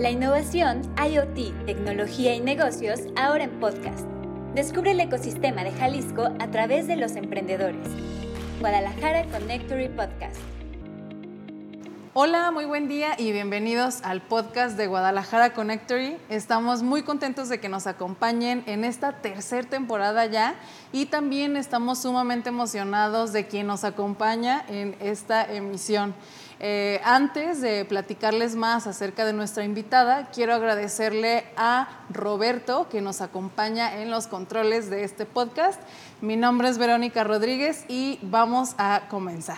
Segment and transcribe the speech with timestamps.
[0.00, 4.06] La innovación, IoT, tecnología y negocios ahora en podcast.
[4.54, 7.86] Descubre el ecosistema de Jalisco a través de los emprendedores.
[8.60, 10.38] Guadalajara Connectory Podcast.
[12.14, 16.16] Hola, muy buen día y bienvenidos al podcast de Guadalajara Connectory.
[16.30, 20.54] Estamos muy contentos de que nos acompañen en esta tercera temporada ya
[20.92, 26.14] y también estamos sumamente emocionados de quien nos acompaña en esta emisión.
[26.62, 33.22] Eh, antes de platicarles más acerca de nuestra invitada, quiero agradecerle a Roberto que nos
[33.22, 35.80] acompaña en los controles de este podcast.
[36.20, 39.56] Mi nombre es Verónica Rodríguez y vamos a comenzar.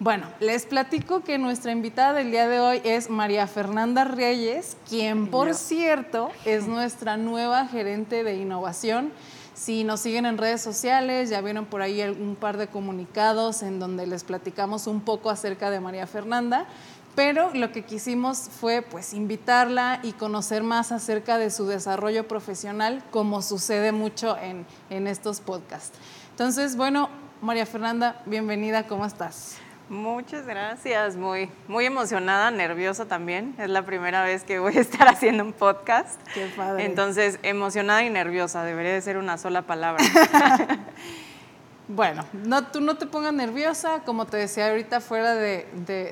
[0.00, 5.28] Bueno, les platico que nuestra invitada del día de hoy es María Fernanda Reyes, quien
[5.28, 9.12] por cierto es nuestra nueva gerente de innovación.
[9.62, 13.78] Si nos siguen en redes sociales, ya vieron por ahí un par de comunicados en
[13.78, 16.66] donde les platicamos un poco acerca de María Fernanda,
[17.14, 23.04] pero lo que quisimos fue pues invitarla y conocer más acerca de su desarrollo profesional,
[23.12, 25.96] como sucede mucho en, en estos podcasts.
[26.30, 27.08] Entonces, bueno,
[27.40, 29.61] María Fernanda, bienvenida, ¿cómo estás?
[29.92, 33.54] Muchas gracias, muy, muy emocionada, nerviosa también.
[33.58, 36.18] Es la primera vez que voy a estar haciendo un podcast.
[36.32, 36.86] Qué padre.
[36.86, 40.02] Entonces, emocionada y nerviosa, debería de ser una sola palabra.
[41.88, 45.66] bueno, no, tú no te pongas nerviosa, como te decía ahorita fuera de,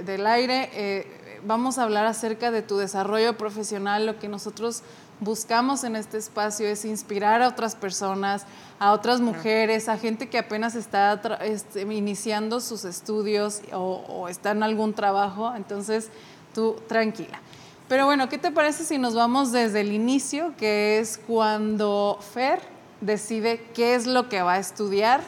[0.04, 4.82] del aire, eh, vamos a hablar acerca de tu desarrollo profesional, lo que nosotros
[5.20, 8.46] buscamos en este espacio es inspirar a otras personas,
[8.78, 14.62] a otras mujeres, a gente que apenas está este, iniciando sus estudios o, está en
[14.62, 15.54] algún trabajo.
[15.54, 16.08] Entonces,
[16.54, 17.40] tú tranquila.
[17.88, 22.60] Pero bueno, ¿qué te parece si nos vamos desde el inicio, que es cuando Fer
[23.00, 25.22] decide qué es lo que va a estudiar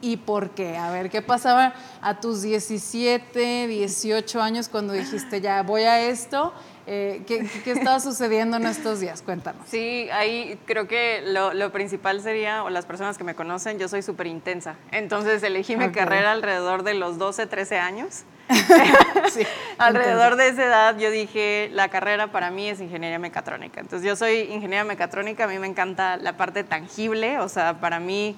[0.00, 0.76] y por qué?
[0.78, 6.54] A ver, ¿qué pasaba a tus 17, 18 años cuando dijiste, ya voy a esto?
[6.88, 9.20] Eh, ¿qué, ¿qué, estaba sucediendo en estos días?
[9.20, 9.66] Cuéntanos.
[9.68, 13.88] Sí, ahí creo que lo, lo principal sería, o las personas que me conocen, yo
[13.88, 14.76] soy súper intensa.
[14.92, 18.22] Entonces elegí mi carrera alrededor de los 12, 13 años.
[19.32, 19.42] sí,
[19.78, 23.80] alrededor de esa edad yo dije, la carrera para mí es ingeniería mecatrónica.
[23.80, 27.98] Entonces yo soy ingeniera mecatrónica, a mí me encanta la parte tangible, o sea, para
[27.98, 28.36] mí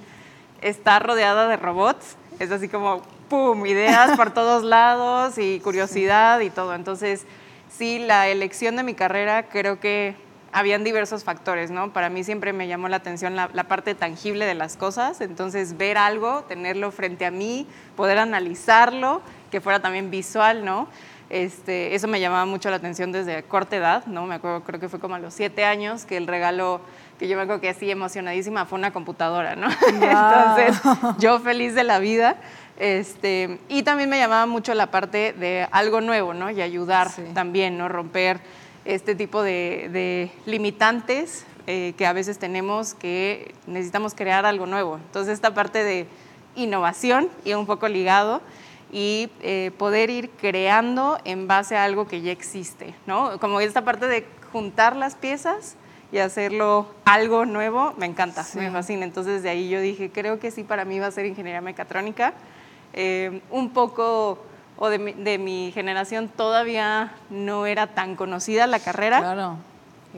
[0.62, 6.48] estar rodeada de robots es así como, ¡pum!, ideas por todos lados y curiosidad y
[6.48, 6.74] todo.
[6.74, 7.26] Entonces
[7.70, 10.16] sí, la elección de mi carrera creo que
[10.52, 11.92] habían diversos factores, ¿no?
[11.92, 15.98] Para mí siempre me llamó la atención la, parte tangible de las cosas, entonces ver
[15.98, 19.20] algo, tenerlo frente a mí, poder analizarlo,
[19.50, 20.88] que fuera también visual, ¿no?
[21.30, 24.26] Este, eso me llamaba mucho la atención desde corta edad, ¿no?
[24.26, 26.80] Me acuerdo, creo que fue como a los siete años que el regalo
[27.18, 29.68] que yo me acuerdo que así emocionadísima fue una computadora, ¿no?
[29.88, 30.80] Entonces,
[31.18, 32.36] yo feliz de la vida.
[32.78, 36.48] Este, y también me llamaba mucho la parte de algo nuevo, ¿no?
[36.50, 37.88] Y ayudar también, ¿no?
[37.88, 38.40] Romper
[38.84, 44.96] este tipo de, limitantes eh, que a veces tenemos que necesitamos crear algo nuevo.
[44.96, 46.06] Entonces, esta parte de
[46.54, 48.40] innovación y un poco ligado
[48.92, 53.40] y eh, poder ir creando en base a algo que ya existe, ¿no?
[53.40, 55.74] Como esta parte de juntar las piezas
[56.12, 59.04] y hacerlo algo nuevo, me encanta, me fascina.
[59.04, 62.34] Entonces de ahí yo dije, creo que sí, para mí va a ser ingeniería mecatrónica.
[63.00, 64.40] Eh, un poco,
[64.76, 69.20] o de mi, generación todavía no era tan conocida la carrera.
[69.20, 69.56] Claro.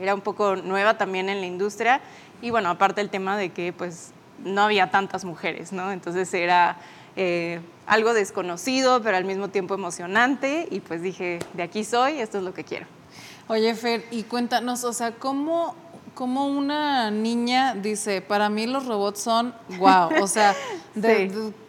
[0.01, 2.01] Era un poco nueva también en la industria.
[2.41, 5.91] Y bueno, aparte el tema de que pues no había tantas mujeres, ¿no?
[5.91, 6.77] Entonces era
[7.15, 10.67] eh, algo desconocido, pero al mismo tiempo emocionante.
[10.71, 12.87] Y pues dije, de aquí soy, esto es lo que quiero.
[13.47, 15.75] Oye, Fer, y cuéntanos, o sea, ¿cómo,
[16.15, 20.09] cómo una niña dice, para mí los robots son wow?
[20.19, 20.55] O sea,
[20.95, 21.53] de,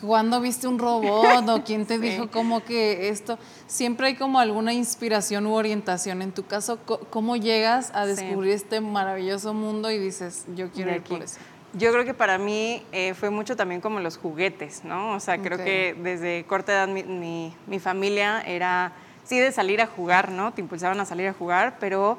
[0.00, 3.38] ¿Cuándo viste un robot o quién te dijo como que esto?
[3.66, 6.22] Siempre hay como alguna inspiración u orientación.
[6.22, 6.78] En tu caso,
[7.10, 11.38] ¿cómo llegas a descubrir este maravilloso mundo y dices, yo quiero ir por eso?
[11.74, 15.14] Yo creo que para mí eh, fue mucho también como los juguetes, ¿no?
[15.14, 18.92] O sea, creo que desde corta edad mi, mi, familia era,
[19.24, 20.52] sí, de salir a jugar, ¿no?
[20.54, 22.18] Te impulsaban a salir a jugar, pero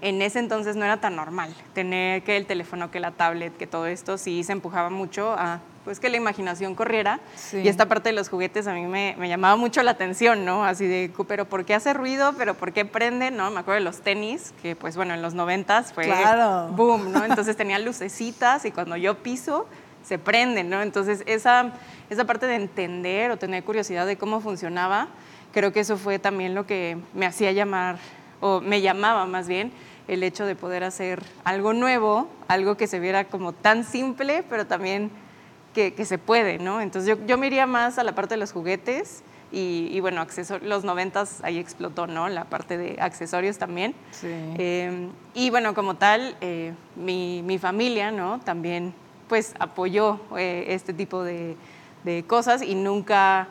[0.00, 3.68] en ese entonces no era tan normal tener que el teléfono, que la tablet, que
[3.68, 7.18] todo esto, sí se empujaba mucho a pues que la imaginación corriera.
[7.50, 10.62] Y esta parte de los juguetes a mí me, llamaba mucho la atención, ¿no?
[10.62, 12.34] Así de, pero ¿por qué hace ruido?
[12.36, 13.30] ¿Pero por qué prende?
[13.30, 13.50] ¿No?
[13.50, 16.12] Me acuerdo de los tenis, que pues bueno, en los noventas fue
[16.72, 17.24] boom, ¿no?
[17.24, 19.66] Entonces tenían lucecitas y cuando yo piso,
[20.04, 20.82] se prenden, ¿no?
[20.82, 21.72] Entonces esa,
[22.10, 25.08] esa parte de entender o tener curiosidad de cómo funcionaba,
[25.54, 27.96] creo que eso fue también lo que me hacía llamar,
[28.42, 29.72] o me llamaba más bien,
[30.06, 34.66] el hecho de poder hacer algo nuevo, algo que se viera como tan simple, pero
[34.66, 35.10] también
[35.78, 36.80] que, se puede, ¿no?
[36.80, 40.26] Entonces yo, yo, me iría más a la parte de los juguetes Y, bueno,
[40.62, 42.28] los noventas ahí explotó, ¿no?
[42.28, 43.94] La parte de accesorios también.
[44.10, 44.28] Sí.
[44.58, 48.40] Em, y bueno, como tal, eh, mi, mi, familia, ¿no?
[48.40, 48.92] También
[49.28, 51.56] pues apoyó eh, este tipo de,
[52.04, 53.48] de cosas y nunca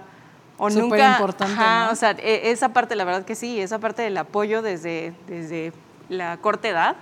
[0.58, 4.18] o nunca importante o sea e, esa parte la verdad que sí esa parte del
[4.18, 5.72] apoyo desde desde
[6.10, 6.96] la corta edad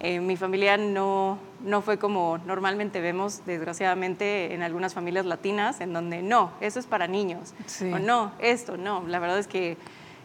[0.00, 5.92] eh, mi familia no no fue como normalmente vemos desgraciadamente en algunas familias latinas en
[5.92, 9.76] donde no eso es para niños o no esto no la verdad es que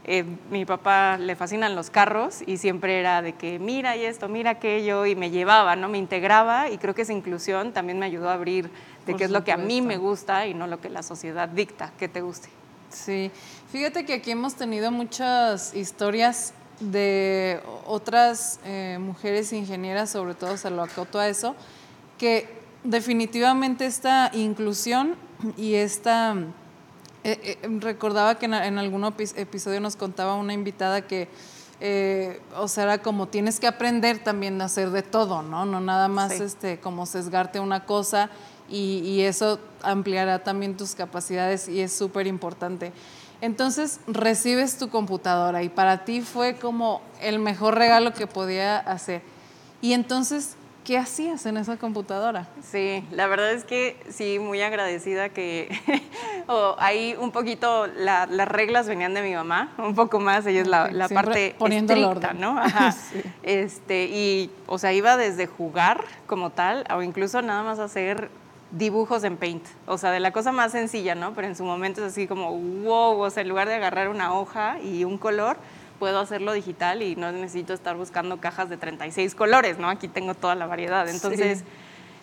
[0.07, 4.29] eh, mi papá le fascinan los carros y siempre era de que mira y esto,
[4.29, 5.89] mira aquello y me llevaba, ¿no?
[5.89, 8.69] Me integraba y creo que esa inclusión también me ayudó a abrir
[9.07, 11.49] de qué es lo que a mí me gusta y no lo que la sociedad
[11.49, 12.49] dicta que te guste.
[12.91, 13.31] Sí,
[13.71, 20.69] fíjate que aquí hemos tenido muchas historias de otras eh, mujeres ingenieras, sobre todo se
[20.69, 21.55] lo acoto a eso,
[22.17, 22.49] que
[22.83, 25.15] definitivamente esta inclusión
[25.57, 26.35] y esta...
[27.23, 29.03] Eh, eh, recordaba que en, algún
[29.35, 31.27] episodio nos contaba una invitada que,
[32.55, 35.65] o sea, era como tienes que aprender también a hacer de todo, ¿no?
[35.65, 38.29] No nada más este, como sesgarte una cosa
[38.69, 42.91] y, eso ampliará también tus capacidades y es súper importante.
[43.45, 49.21] Entonces recibes tu computadora y para ti fue como el mejor regalo que podía hacer.
[49.81, 52.47] Y entonces, ¿qué hacías en esa computadora?
[52.63, 55.69] Sí, la verdad es que sí, muy agradecida que
[56.79, 61.07] ahí un poquito las reglas venían de mi mamá, un poco más, ella es la,
[61.07, 62.57] parte poniendo estricta, ¿no?
[62.59, 62.95] Ajá.
[63.43, 68.31] este, y, o sea, iba desde jugar como tal, o incluso nada más hacer
[68.71, 69.65] dibujos en Paint.
[69.87, 71.33] O sea, de la cosa más sencilla, ¿no?
[71.33, 74.33] Pero en su momento es así como, wow, o sea, en lugar de agarrar una
[74.33, 75.57] hoja y un color,
[75.99, 79.89] puedo hacerlo digital y no necesito estar buscando cajas de 36 colores, ¿no?
[79.89, 81.07] Aquí tengo toda la variedad.
[81.07, 81.63] Entonces,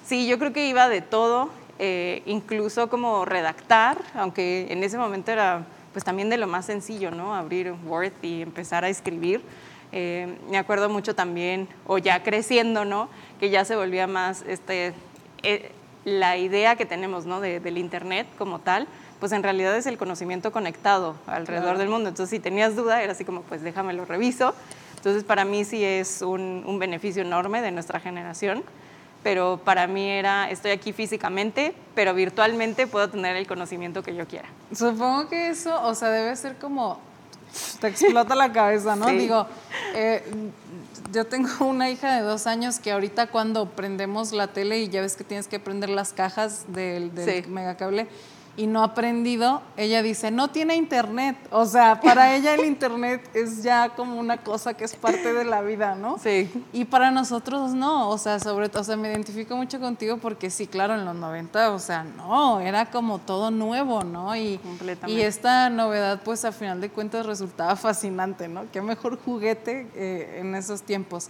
[0.04, 1.48] sí, yo creo que iba de todo,
[1.78, 7.10] eh, incluso como redactar, aunque en ese momento era pues también de lo más sencillo,
[7.10, 7.34] ¿no?
[7.34, 9.42] Abrir Word y empezar a escribir.
[9.92, 13.08] Eh, me acuerdo mucho también, o ya creciendo, ¿no?
[13.38, 14.94] Que ya se volvía más este...
[15.42, 15.70] Eh,
[16.04, 17.40] la idea que tenemos ¿no?
[17.40, 18.86] del Internet como tal,
[19.20, 22.08] pues en realidad es el conocimiento conectado alrededor del mundo.
[22.08, 24.54] Entonces, si tenías duda, era así como, pues déjame lo reviso.
[24.96, 28.64] Entonces, para mí sí es un, un beneficio enorme de nuestra generación,
[29.22, 34.26] pero para mí era, estoy aquí físicamente, pero virtualmente puedo tener el conocimiento que yo
[34.26, 34.48] quiera.
[34.74, 36.98] Supongo que eso, o sea, debe ser como,
[37.80, 39.06] te explota la cabeza, ¿no?
[39.06, 39.46] Digo,
[39.94, 40.22] eh,
[41.12, 45.00] yo tengo una hija de dos años que ahorita cuando prendemos la tele y ya
[45.00, 48.08] ves que tienes que prender las cajas del, del megacable,
[48.54, 51.36] y no ha aprendido, ella dice, no tiene internet.
[51.50, 55.44] O sea, para ella el internet es ya como una cosa que es parte de
[55.44, 56.18] la vida, ¿no?
[56.18, 56.50] Sí.
[56.72, 60.50] Y para nosotros no, o sea, sobre todo, o sea, me identifico mucho contigo porque
[60.50, 64.36] sí, claro, en los 90, o sea, no, era como todo nuevo, ¿no?
[64.36, 64.60] Y,
[65.06, 68.64] y esta novedad, pues a final de cuentas resultaba fascinante, ¿no?
[68.70, 71.28] Qué mejor juguete eh, en esos tiempos.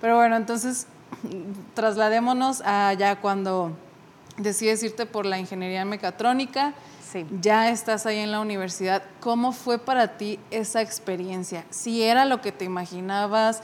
[0.00, 0.86] Pero bueno, entonces,
[1.74, 3.72] trasladémonos a ya cuando
[4.42, 6.74] decides irte por la ingeniería mecatrónica.
[7.12, 7.26] Sí.
[7.40, 9.02] Ya estás ahí en la universidad.
[9.20, 11.64] ¿Cómo fue para ti esa experiencia?
[11.70, 13.62] Si era lo que te imaginabas,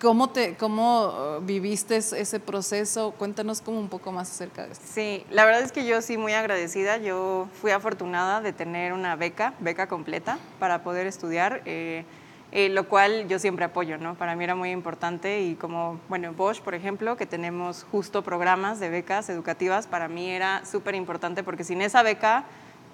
[0.00, 3.12] ¿cómo, te, cómo uh, viviste ese proceso?
[3.12, 4.84] Cuéntanos como un poco más acerca de esto.
[4.92, 6.96] Sí, la verdad es que yo sí muy agradecida.
[6.96, 11.62] Yo fui afortunada de tener una beca, beca completa, para poder estudiar.
[11.66, 12.04] Eh,
[12.50, 14.14] eh, lo cual yo siempre apoyo, ¿no?
[14.14, 18.80] Para mí era muy importante y como, bueno, Bosch, por ejemplo, que tenemos justo programas
[18.80, 22.44] de becas educativas, para mí era súper importante porque sin esa beca,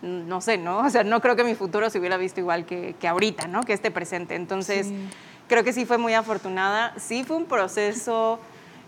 [0.02, 0.78] no sé, ¿no?
[0.78, 3.62] O sea, no creo que mi futuro se hubiera visto igual que, que ahorita, ¿no?
[3.62, 4.34] Que este presente.
[4.34, 4.88] Entonces,
[5.48, 6.92] creo que sí fue muy afortunada.
[6.98, 8.40] Sí fue un proceso...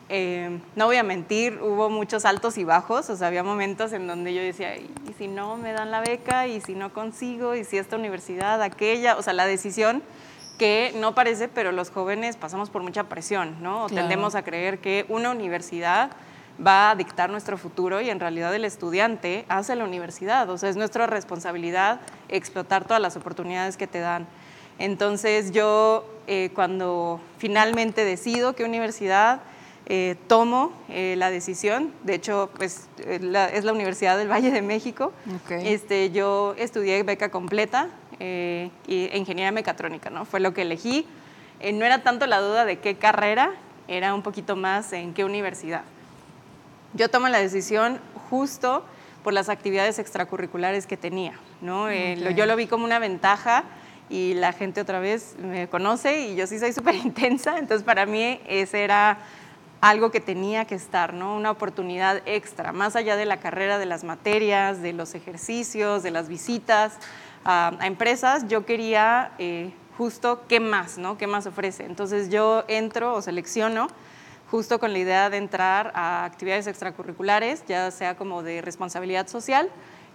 [0.08, 4.06] Eh, no voy a mentir, hubo muchos altos y bajos, o sea, había momentos en
[4.06, 4.88] donde yo decía, ¿y
[5.18, 6.46] si no me dan la beca?
[6.46, 7.56] ¿Y si no consigo?
[7.56, 9.16] ¿Y si esta universidad, aquella?
[9.16, 10.04] O sea, la decisión
[10.58, 13.86] que no parece, pero los jóvenes pasamos por mucha presión, ¿no?
[13.88, 16.10] Tendemos a creer que una universidad
[16.64, 20.70] va a dictar nuestro futuro y en realidad el estudiante hace la universidad, o sea,
[20.70, 24.26] es nuestra responsabilidad explotar todas las oportunidades que te dan.
[24.78, 29.40] Entonces yo eh, cuando finalmente decido qué universidad,
[29.88, 35.12] eh, tomo eh, la decisión, de hecho pues, es la Universidad del Valle de México,
[35.48, 37.88] este, yo estudié beca completa,
[38.20, 40.24] eh, y ingeniería mecatrónica, ¿no?
[40.24, 41.06] Fue lo que elegí.
[41.60, 43.52] Eh, no era tanto la duda de qué carrera,
[43.88, 45.82] era un poquito más en qué universidad.
[46.94, 48.84] Yo tomo la decisión justo
[49.22, 51.90] por las actividades extracurriculares que tenía, ¿no?
[51.90, 53.64] Eh, yo lo vi como una ventaja
[54.08, 58.06] y la gente otra vez me conoce y yo sí soy súper intensa, entonces para
[58.06, 59.18] mí ese era
[59.80, 61.36] algo que tenía que estar, ¿no?
[61.36, 66.10] Una oportunidad extra, más allá de la carrera, de las materias, de los ejercicios, de
[66.10, 66.98] las visitas,
[67.46, 71.16] a, empresas, yo quería eh, justo qué más, ¿no?
[71.16, 71.84] ¿Qué más ofrece?
[71.84, 73.88] Entonces yo entro o selecciono
[74.50, 79.70] justo con la idea de entrar a actividades extracurriculares, ya sea como de responsabilidad social,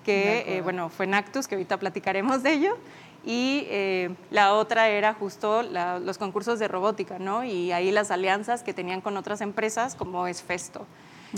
[0.05, 2.77] que eh, bueno, fue en Actus, que ahorita platicaremos de ello,
[3.23, 7.43] y eh, la otra era justo los concursos de robótica, ¿no?
[7.43, 10.87] Y ahí las alianzas que tenían con otras empresas, como es Festo.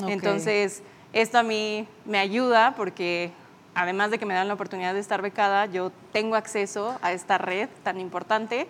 [0.08, 0.82] Entonces,
[1.12, 3.32] esto a mí me ayuda porque
[3.76, 7.38] además de que me dan la oportunidad de estar becada, yo tengo acceso a esta
[7.38, 8.68] red tan importante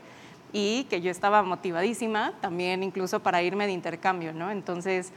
[0.51, 4.51] y que yo estaba motivadísima también incluso para irme de intercambio, ¿no?
[4.51, 5.11] Entonces,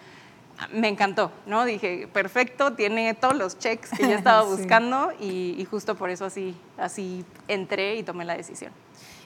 [0.72, 1.64] me encantó, ¿no?
[1.64, 6.56] Dije, perfecto, tiene todos los checks que yo estaba buscando y, justo por eso así,
[6.78, 8.72] así entré y tomé la decisión.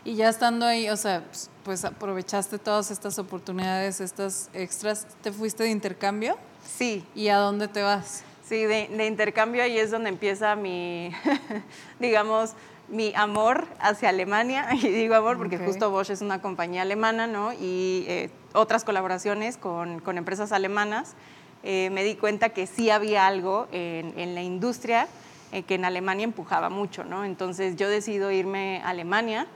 [0.05, 1.23] Y ya estando ahí, o sea,
[1.63, 6.37] pues aprovechaste todas estas oportunidades, estas extras, ¿te fuiste de intercambio?
[6.65, 7.05] Sí.
[7.15, 8.25] ¿Y a dónde te vas?
[8.51, 11.13] Sí, de, intercambio ahí es donde empieza mi,
[12.01, 12.55] digamos,
[12.89, 17.53] mi amor hacia Alemania, y digo amor porque justo Bosch es una compañía alemana, ¿no?
[17.53, 21.15] Y eh, otras colaboraciones con, con empresas alemanas,
[21.63, 25.07] eh, me di cuenta que sí había algo en, en la industria
[25.53, 27.25] eh, que en Alemania empujaba mucho, ¿no?
[27.25, 29.47] Entonces yo decido irme a Alemania,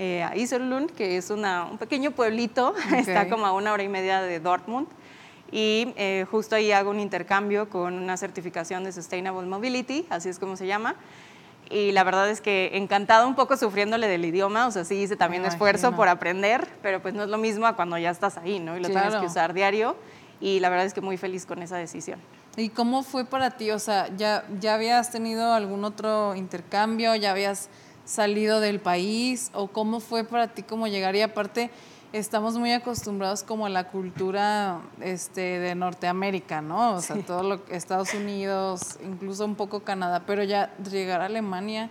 [0.00, 4.22] a Iserlohn, que es una, un pequeño pueblito, está como a una hora y media
[4.22, 4.88] de Dortmund,
[5.52, 5.94] y
[6.30, 10.66] justo ahí hago un intercambio con una certificación de Sustainable Mobility, así es como se
[10.66, 10.96] llama,
[11.68, 15.14] y la verdad es que encantado un poco sufriéndole del idioma, o sea, sí hice
[15.14, 18.58] también esfuerzo por aprender, pero pues no es lo mismo a cuando ya estás ahí,
[18.58, 18.76] ¿no?
[18.76, 19.96] Y lo tienes que usar diario
[20.40, 22.18] y la verdad es que muy feliz con esa decisión.
[22.56, 23.70] ¿Y cómo fue para ti?
[23.70, 27.14] O sea, ¿ya, ya habías tenido algún otro intercambio?
[27.14, 27.68] ¿Ya habías
[28.04, 29.52] salido del país?
[29.54, 31.14] ¿O cómo fue para ti cómo llegar?
[31.14, 31.70] Y aparte,
[32.12, 36.94] estamos muy acostumbrados como a la cultura este, de Norteamérica, ¿no?
[36.94, 41.90] O sea, todo lo Estados Unidos, incluso un poco Canadá, pero ya llegar a Alemania,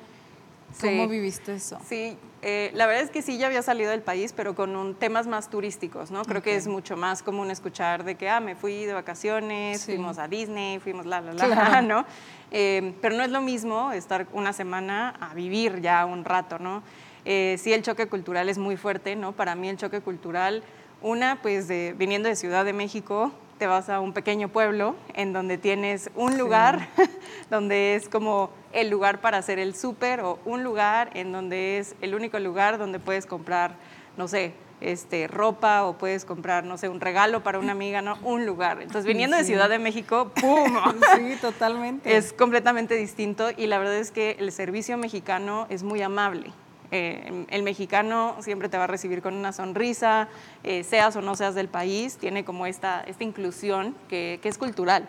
[0.81, 1.79] ¿cómo viviste eso?
[1.88, 4.95] Sí, eh, la verdad es que sí ya había salido del país, pero con un,
[4.95, 6.23] temas más turísticos, ¿no?
[6.23, 10.17] Creo que es mucho más común escuchar de que, ah, me fui de vacaciones, fuimos
[10.17, 12.05] a Disney, fuimos la, la, la, ¿no?
[12.51, 16.83] Eh, pero no es lo mismo estar una semana a vivir ya un rato, ¿no?
[17.25, 19.33] Eh, sí, el choque cultural es muy fuerte, ¿no?
[19.33, 20.63] Para mí el choque cultural,
[21.01, 25.33] una, pues de, viniendo de Ciudad de México, te vas a un pequeño pueblo en
[25.33, 26.88] donde tienes un lugar
[27.49, 31.95] donde es como el lugar para hacer el súper o un lugar en donde es
[32.01, 33.75] el único lugar donde puedes comprar,
[34.17, 38.17] no sé, este, ropa o puedes comprar, no sé, un regalo para una amiga, ¿no?
[38.23, 38.81] Un lugar.
[38.81, 40.73] Entonces, viniendo de Ciudad de México, ¡pum!
[41.17, 42.15] Sí, totalmente.
[42.15, 46.53] Es completamente distinto y la verdad es que el servicio mexicano es muy amable.
[46.91, 50.27] Eh, el mexicano siempre te va a recibir con una sonrisa,
[50.63, 55.08] eh, seas o no seas del país, tiene como esta, esta inclusión que, es cultural.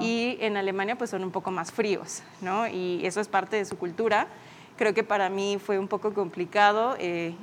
[0.00, 2.66] Y en Alemania pues son un poco más fríos, ¿no?
[2.66, 4.26] Y eso es parte de su cultura.
[4.76, 7.36] Creo que para mí fue un poco complicado eh,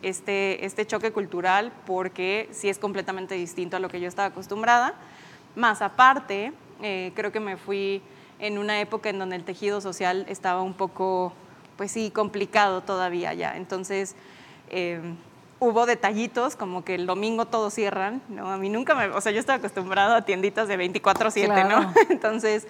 [0.00, 4.94] este, este choque cultural porque sí es completamente distinto a lo que yo estaba acostumbrada.
[5.54, 8.00] Más aparte, creo que me fui
[8.38, 11.34] en una época en donde el tejido social estaba un poco
[11.78, 13.56] pues sí, complicado todavía ya.
[13.56, 14.16] Entonces,
[14.68, 15.16] em,
[15.60, 18.50] hubo detallitos como que el domingo todos cierran, ¿no?
[18.50, 21.94] A mí nunca me, o sea, yo estaba acostumbrado a tienditas de 24/7, ¿no?
[22.10, 22.66] Entonces,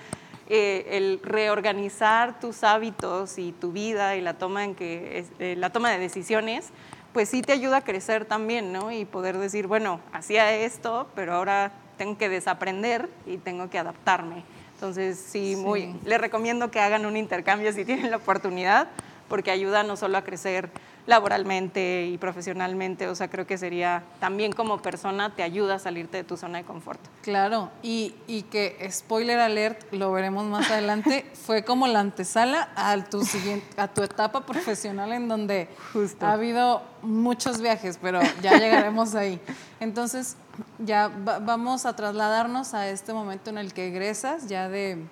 [0.50, 5.70] eh, el reorganizar tus hábitos y tu vida y la toma, en que, eh, la
[5.70, 6.68] toma de decisiones,
[7.14, 8.92] pues sí te ayuda a crecer también, ¿no?
[8.92, 14.44] Y poder decir, bueno, hacía esto, pero ahora tengo que desaprender y tengo que adaptarme.
[14.78, 18.86] Entonces, sí, muy, les recomiendo que hagan un intercambio si tienen la oportunidad,
[19.28, 20.70] porque ayuda no solo a crecer
[21.04, 26.18] laboralmente y profesionalmente, o sea, creo que sería también como persona te ayuda a salirte
[26.18, 27.00] de tu zona de confort.
[27.22, 32.96] Claro, y, y que, spoiler alert, lo veremos más adelante, fue como la antesala a
[33.02, 36.24] tu, siguiente, a tu etapa profesional en donde Justo.
[36.24, 39.40] ha habido muchos viajes, pero ya llegaremos ahí.
[39.80, 40.36] Entonces,
[40.78, 45.04] ya vamos a trasladarnos a este momento en el que egresas ya de,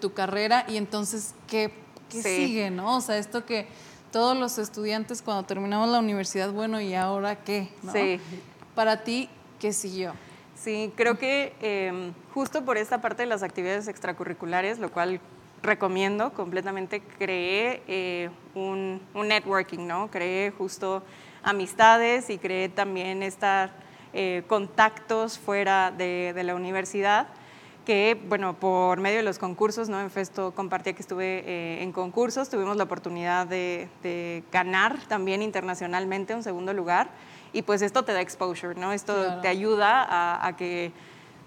[0.00, 1.72] tu carrera y entonces, ¿qué,
[2.08, 2.96] sigue, no?
[2.96, 3.66] O sea, esto que
[4.10, 7.70] todos los estudiantes cuando terminamos la universidad, bueno, ¿y ahora qué?
[7.92, 8.20] Sí.
[8.74, 10.12] Para ti, ¿qué siguió?
[10.54, 15.20] Sí, creo que em, justo por esta parte de las actividades extracurriculares, lo cual
[15.62, 20.10] recomiendo completamente, creé eh, un, un, networking, ¿no?
[20.10, 21.02] Creé justo
[21.42, 23.72] amistades y creé también esta
[24.12, 27.28] eh, contactos fuera de, la universidad
[27.86, 30.00] que, bueno, por medio de los concursos, ¿no?
[30.00, 36.34] En Festo compartía que estuve eh, en concursos, tuvimos la oportunidad de, ganar también internacionalmente
[36.34, 37.10] un segundo lugar
[37.52, 38.92] y pues esto te da exposure, ¿no?
[38.92, 40.92] Esto te ayuda a, que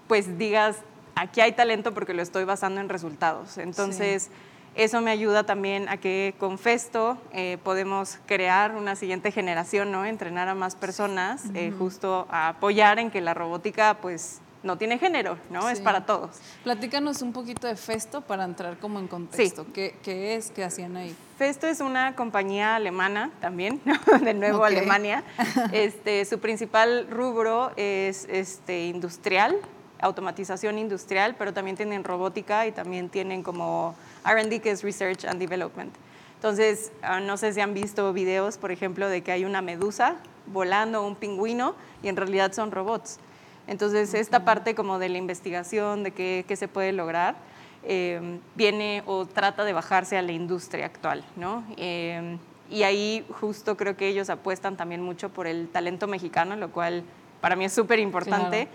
[0.08, 0.78] pues digas,
[1.14, 3.58] aquí hay talento porque lo estoy basando en resultados.
[3.58, 4.30] Entonces,
[4.76, 10.04] Eso me ayuda también a que con Festo eh, podemos crear una siguiente generación, ¿no?
[10.04, 14.98] Entrenar a más personas, eh, justo a apoyar en que la robótica, pues, no tiene
[14.98, 15.70] género, ¿no?
[15.70, 16.36] Es para todos.
[16.62, 19.64] Platícanos un poquito de Festo para entrar como en contexto.
[19.72, 20.50] ¿Qué, ¿Qué, es?
[20.50, 21.16] ¿Qué hacían ahí?
[21.38, 23.80] Festo es una compañía alemana también,
[24.22, 25.24] de nuevo Alemania.
[25.72, 29.56] Este, su principal rubro es este, industrial,
[30.00, 33.94] automatización industrial, pero también tienen robótica y también tienen como
[34.32, 35.94] RD, que es Research and Development.
[36.34, 40.16] Entonces, ah, no sé si han visto videos, por ejemplo, de que hay una medusa
[40.46, 43.18] volando, un pingüino, y en realidad son robots.
[43.66, 47.36] Entonces, esta parte como de la investigación, de qué, se puede lograr,
[47.82, 51.64] eh, viene o trata de bajarse a la industria actual, ¿no?
[51.76, 52.38] Eh,
[52.70, 57.04] y ahí justo creo que ellos apuestan también mucho por el talento mexicano, lo cual
[57.40, 58.68] para mí es súper importante.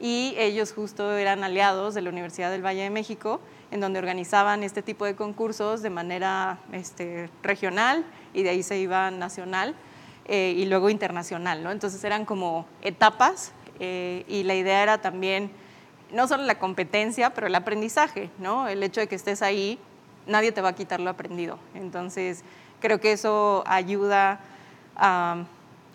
[0.00, 3.40] Y ellos justo eran aliados de la Universidad del Valle de México,
[3.70, 8.78] en donde organizaban este tipo de concursos de manera este, regional y de ahí se
[8.78, 9.74] iba nacional
[10.26, 11.70] eh, y luego internacional, ¿no?
[11.70, 15.50] Entonces eran como etapas eh, y la idea era también
[16.12, 18.68] no solo la competencia, pero el aprendizaje, ¿no?
[18.68, 19.78] El hecho de que estés ahí,
[20.26, 21.58] nadie te va a quitar lo aprendido.
[21.74, 22.44] Entonces,
[22.80, 24.40] creo que eso ayuda
[24.96, 25.44] a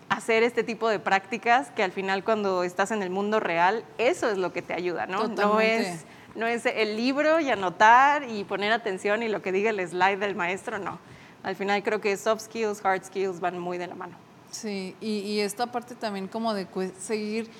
[0.08, 4.28] hacer este tipo de prácticas que al final cuando estás en el mundo real, eso
[4.28, 5.28] es lo que te ayuda, ¿no?
[5.28, 9.70] No es, no es el libro y anotar y poner atención y lo que diga
[9.70, 10.98] el slide del maestro, no.
[11.42, 14.16] Al final creo que soft skills, hard skills van muy de la mano.
[14.50, 16.66] Sí, y, y esta parte también como de
[17.00, 17.50] seguir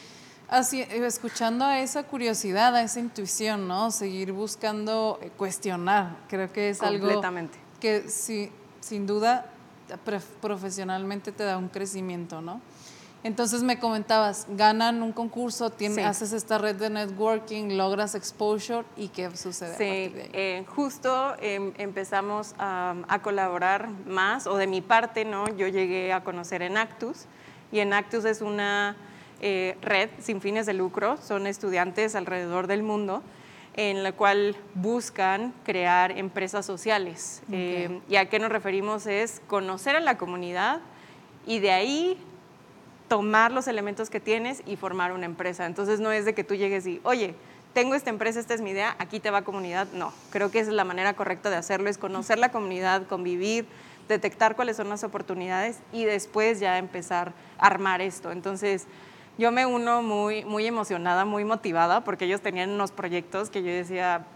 [0.49, 3.91] así, escuchando a esa curiosidad, a esa intuición, ¿no?
[3.91, 6.17] Seguir buscando eh, cuestionar.
[6.29, 7.21] Creo que es algo
[7.81, 9.47] que sí, sin duda
[10.41, 12.61] profesionalmente te da un crecimiento, ¿no?
[13.25, 15.73] Entonces me comentabas, ganan un concurso,
[16.05, 19.79] haces esta red de networking, logras exposure y qué sucede.
[19.79, 25.49] Sí, eh, justo em, empezamos a, colaborar más, o de mi parte, ¿no?
[25.57, 27.25] Yo llegué a conocer Enactus
[27.73, 28.95] y Enactus es una
[29.41, 33.23] eh, red sin fines de lucro, son estudiantes alrededor del mundo
[33.77, 37.43] en la cual buscan crear empresas sociales.
[37.51, 39.07] Eh, ¿Y a qué nos referimos?
[39.07, 40.81] Es conocer a la comunidad
[41.47, 42.19] y de ahí
[43.09, 45.67] tomar los elementos que tienes y formar una empresa.
[45.67, 47.35] Entonces no es de que tú llegues y, oye,
[47.73, 49.89] tengo esta empresa, esta es mi idea, aquí te va comunidad.
[49.93, 53.67] No, creo que esa es la manera correcta de hacerlo, es conocer la comunidad, convivir,
[54.09, 58.31] detectar cuáles son las oportunidades y después ya empezar a armar esto.
[58.31, 58.87] Entonces,
[59.39, 63.71] yo me uno muy, muy emocionada, muy motivada, porque ellos tenían unos proyectos que yo
[63.71, 64.27] decía,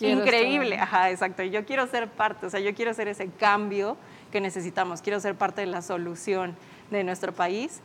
[0.00, 3.96] increíble, ajá, exacto, y yo quiero ser parte, o sea, yo quiero ser ese cambio
[4.30, 6.56] que necesitamos, quiero ser parte de la solución
[6.90, 7.80] de nuestro país.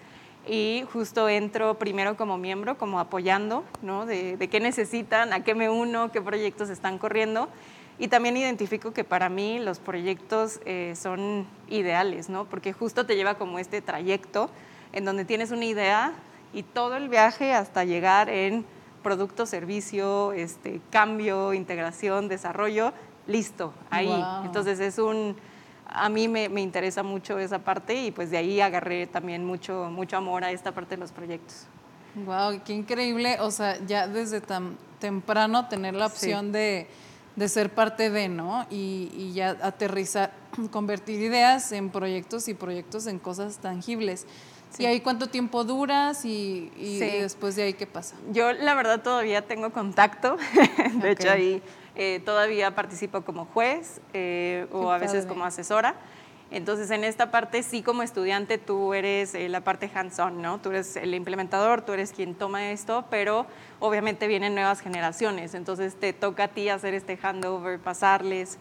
[0.45, 4.05] Y justo entro primero como miembro, como apoyando, ¿no?
[4.05, 7.47] De, qué necesitan, a qué me uno, qué proyectos están corriendo.
[7.97, 12.43] Y también identifico que para mí los proyectos eh, son ideales, ¿no?
[12.45, 14.49] Porque justo te lleva como este trayecto
[14.91, 16.13] en donde tienes una idea,
[16.53, 18.65] y todo el viaje hasta llegar en
[19.01, 22.93] producto, servicio, este, cambio, integración, desarrollo,
[23.27, 24.23] listo, ahí.
[24.45, 25.35] Entonces es un,
[25.85, 29.89] a mí me, me, interesa mucho esa parte y pues de ahí agarré también mucho,
[29.91, 31.67] mucho amor a esta parte de los proyectos.
[32.15, 36.87] Wow, qué increíble, o sea, ya desde tan temprano tener la opción de,
[37.35, 38.67] de, ser parte de, ¿no?
[38.69, 40.31] Y, y ya aterrizar,
[40.71, 44.27] convertir ideas en proyectos y proyectos en cosas tangibles.
[44.77, 48.15] ¿Y ahí cuánto tiempo duras y, después de ahí qué pasa?
[48.31, 50.37] Yo la verdad todavía tengo contacto,
[51.01, 51.61] de hecho ahí
[51.95, 55.95] eh, todavía participo como juez eh, o a veces como asesora.
[56.49, 60.61] Entonces, en esta parte, sí, como estudiante, tú eres eh, la parte hands-on, ¿no?
[60.61, 63.47] Tú eres el implementador, tú eres quien toma esto, pero
[63.79, 65.55] obviamente vienen nuevas generaciones.
[65.55, 68.59] Entonces, te toca a ti hacer este handover, pasarles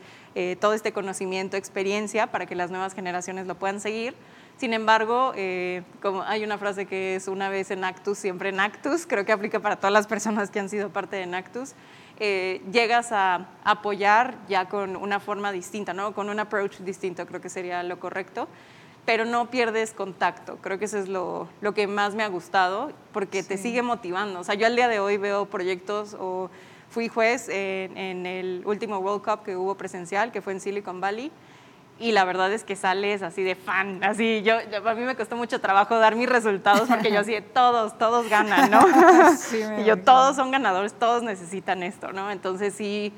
[0.60, 4.14] todo este conocimiento, experiencia, para que las nuevas generaciones lo puedan seguir.
[4.58, 8.60] Sin embargo, eh, como hay una frase que es una vez en actus, siempre en
[8.60, 11.72] actus, creo que aplica para todas las personas que han sido parte de Actus,
[12.20, 16.14] eh, llegas a apoyar ya con una forma distinta, ¿no?
[16.14, 18.46] con un approach distinto, creo que sería lo correcto,
[19.04, 20.58] pero no pierdes contacto.
[20.58, 24.38] Creo que eso es lo, lo que más me ha gustado, porque te sigue motivando.
[24.38, 26.50] O sea, yo al día de hoy veo proyectos o
[26.88, 31.00] fui juez en, en el último World Cup que hubo presencial, que fue en Silicon
[31.00, 31.32] Valley
[32.02, 35.36] y la verdad es que sales así de fan, así yo, a mí me costó
[35.36, 38.80] mucho trabajo dar mis resultados porque yo así de todos, todos ganan, ¿no?
[39.80, 42.32] y yo todos son ganadores, todos necesitan esto, ¿no?
[42.32, 43.12] Entonces sí,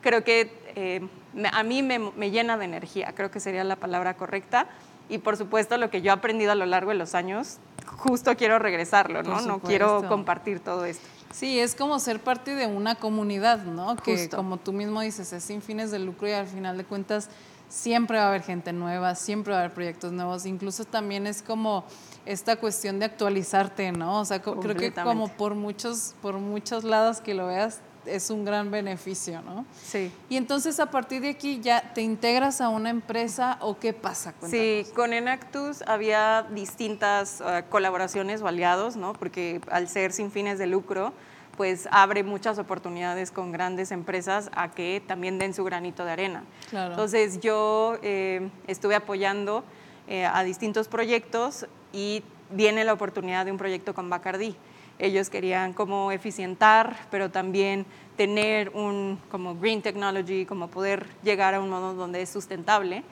[0.00, 1.06] creo que eh,
[1.52, 4.66] a mí me, me, llena de energía, creo que sería la palabra correcta.
[5.10, 8.36] Y por supuesto lo que yo he aprendido a lo largo de los años, justo
[8.36, 9.40] quiero regresarlo, ¿no?
[9.40, 11.04] No quiero compartir todo esto.
[11.32, 13.96] Sí, es como ser parte de una comunidad, ¿no?
[13.96, 17.28] Que como tú mismo dices, es sin fines de lucro y al final de cuentas
[17.70, 21.40] siempre va a haber gente nueva, siempre va a haber proyectos nuevos, incluso también es
[21.40, 21.84] como
[22.26, 24.20] esta cuestión de actualizarte, ¿no?
[24.20, 28.44] O sea, creo que como por muchos, por muchos lados que lo veas, es un
[28.44, 29.64] gran beneficio, ¿no?
[29.82, 30.10] Sí.
[30.28, 34.34] Y entonces a partir de aquí ya te integras a una empresa o qué pasa?
[34.48, 39.12] Sí, con Enactus había distintas uh, colaboraciones o aliados, ¿no?
[39.12, 41.12] Porque al ser sin fines de lucro,
[41.56, 46.44] pues abre muchas oportunidades con grandes empresas a que también den su granito de arena.
[46.72, 49.64] Entonces yo eh, estuve apoyando
[50.08, 54.56] eh, a distintos proyectos y viene la oportunidad de un proyecto con Bacardi.
[54.98, 57.86] Ellos querían como eficientar, pero también
[58.16, 63.02] tener un como green technology, como poder llegar a un modo donde es sustentable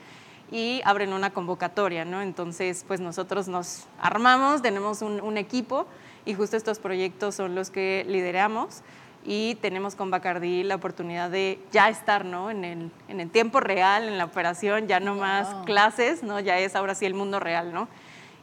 [0.51, 2.21] y abren una convocatoria, ¿no?
[2.23, 5.87] Entonces, pues nosotros nos armamos, tenemos un, un equipo
[6.29, 8.83] y justo estos proyectos son los que lideramos
[9.25, 12.51] y tenemos con Bacardi la oportunidad de ya estar ¿no?
[12.51, 16.39] en, el, en el tiempo real, en la operación, ya no más clases, ¿no?
[16.39, 17.73] ya es ahora sí el mundo real.
[17.73, 17.89] ¿no?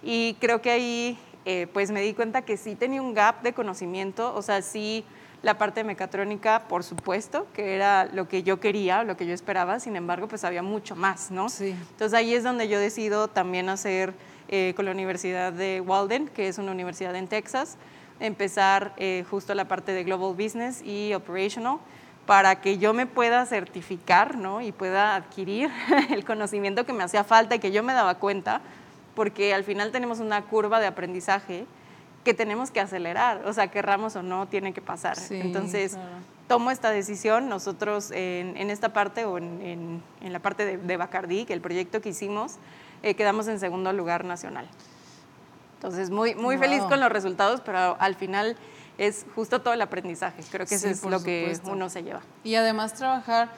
[0.02, 3.54] Y creo que ahí eh, pues me di cuenta que sí tenía un gap de
[3.54, 5.06] conocimiento, o sea, sí
[5.43, 9.80] la parte mecatrónica, por supuesto, que era lo que yo quería, lo que yo esperaba,
[9.80, 11.50] sin embargo, pues había mucho más, ¿no?
[11.50, 11.76] Sí.
[11.91, 14.15] Entonces ahí es donde yo decido también hacer
[14.47, 17.77] eh, con la Universidad de Walden, que es una universidad en Texas,
[18.19, 21.79] empezar eh, justo la parte de Global Business y Operational
[22.25, 24.62] para que yo me pueda certificar ¿no?
[24.62, 25.69] y pueda adquirir
[26.12, 28.62] el conocimiento que me hacía falta y que yo me daba cuenta,
[29.15, 31.65] porque al final tenemos una curva de aprendizaje
[32.23, 35.15] que tenemos que acelerar, o sea, querramos o no, tiene que pasar.
[35.29, 35.95] Entonces,
[36.47, 41.53] tomo esta decisión, nosotros en, esta parte o en, la parte de, de Bacardí, que
[41.53, 42.58] el proyecto que hicimos,
[43.05, 44.67] eh, quedamos en segundo lugar nacional.
[45.75, 48.57] Entonces, muy, muy feliz con los resultados, pero al final
[48.97, 50.43] es justo todo el aprendizaje.
[50.49, 52.21] Creo que eso es lo que uno se lleva.
[52.43, 53.49] Y además trabajar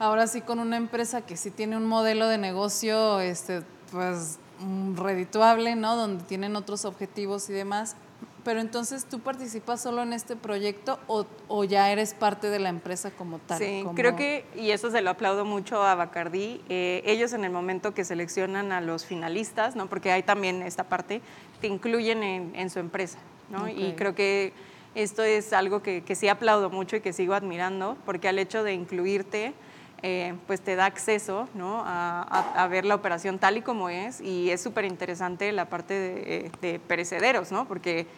[0.00, 4.96] ahora sí con una empresa que sí tiene un modelo de negocio este, pues, mm,
[4.96, 5.94] redituable, ¿no?
[5.94, 7.94] Donde tienen otros objetivos y demás.
[8.44, 13.12] Pero entonces, ¿tú participas solo en este proyecto o, ya eres parte de la empresa
[13.12, 13.58] como tal?
[13.58, 17.52] Sí, creo que, y eso se lo aplaudo mucho a Bacardí, eh, ellos en el
[17.52, 19.86] momento que seleccionan a los finalistas, ¿no?
[19.86, 21.20] porque hay también esta parte,
[21.60, 23.18] te incluyen en, su empresa.
[23.48, 23.68] ¿no?
[23.68, 24.52] Y creo que
[24.94, 28.64] esto es algo que, que, sí aplaudo mucho y que sigo admirando, porque al hecho
[28.64, 29.54] de incluirte,
[30.02, 31.82] eh, pues te da acceso ¿no?
[31.86, 32.22] a,
[32.56, 36.22] a, ver la operación tal y como es, y es súper interesante la parte de,
[36.46, 37.68] eh, de perecederos, ¿no?
[37.68, 38.08] porque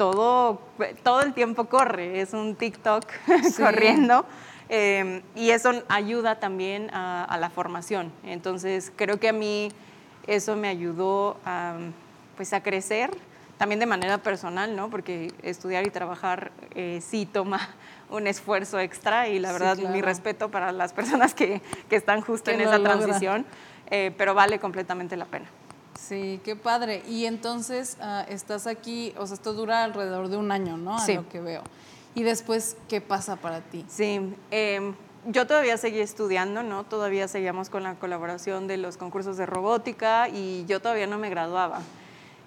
[0.00, 0.62] todo,
[1.02, 3.04] todo el tiempo corre, es un TikTok
[3.58, 4.24] corriendo.
[4.70, 8.10] Em, y eso ayuda también a, la formación.
[8.24, 9.70] Entonces, creo que a mí
[10.26, 11.74] eso me ayudó a,
[12.38, 13.10] pues, a crecer,
[13.58, 14.88] también de manera personal, ¿no?
[14.88, 17.60] Porque estudiar y trabajar eh, sí toma
[18.08, 21.60] un esfuerzo extra y la verdad mi respeto para las personas que,
[21.90, 23.44] que están justo en esa transición,
[23.90, 25.44] eh, pero vale completamente la pena.
[26.00, 27.02] Sí, qué padre.
[27.08, 30.98] Y entonces ah, estás aquí, o sea, esto dura alrededor de un año, ¿no?
[30.98, 31.62] A lo que veo.
[32.14, 33.84] Y después, ¿qué pasa para ti?
[33.88, 34.94] Sí, em,
[35.26, 36.84] yo todavía seguí estudiando, ¿no?
[36.84, 41.28] Todavía seguíamos con la colaboración de los concursos de robótica y yo todavía no me
[41.28, 41.80] graduaba.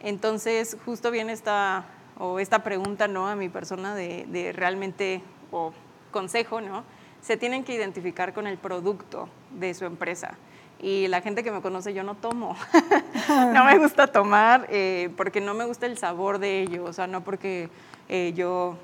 [0.02, 1.86] Entonces, justo viene esta,
[2.18, 3.28] o esta pregunta, ¿no?
[3.28, 5.72] A mi persona de, de realmente, o
[6.12, 6.84] consejo, ¿no?
[7.22, 10.38] Se tienen que identificar con el producto de su empresa
[10.84, 12.58] y la gente que me conoce, yo no tomo.
[13.54, 17.08] no me gusta tomar eh, porque no me gusta el sabor de ello, o sea,
[17.08, 17.70] no porque
[18.10, 18.76] eh, yo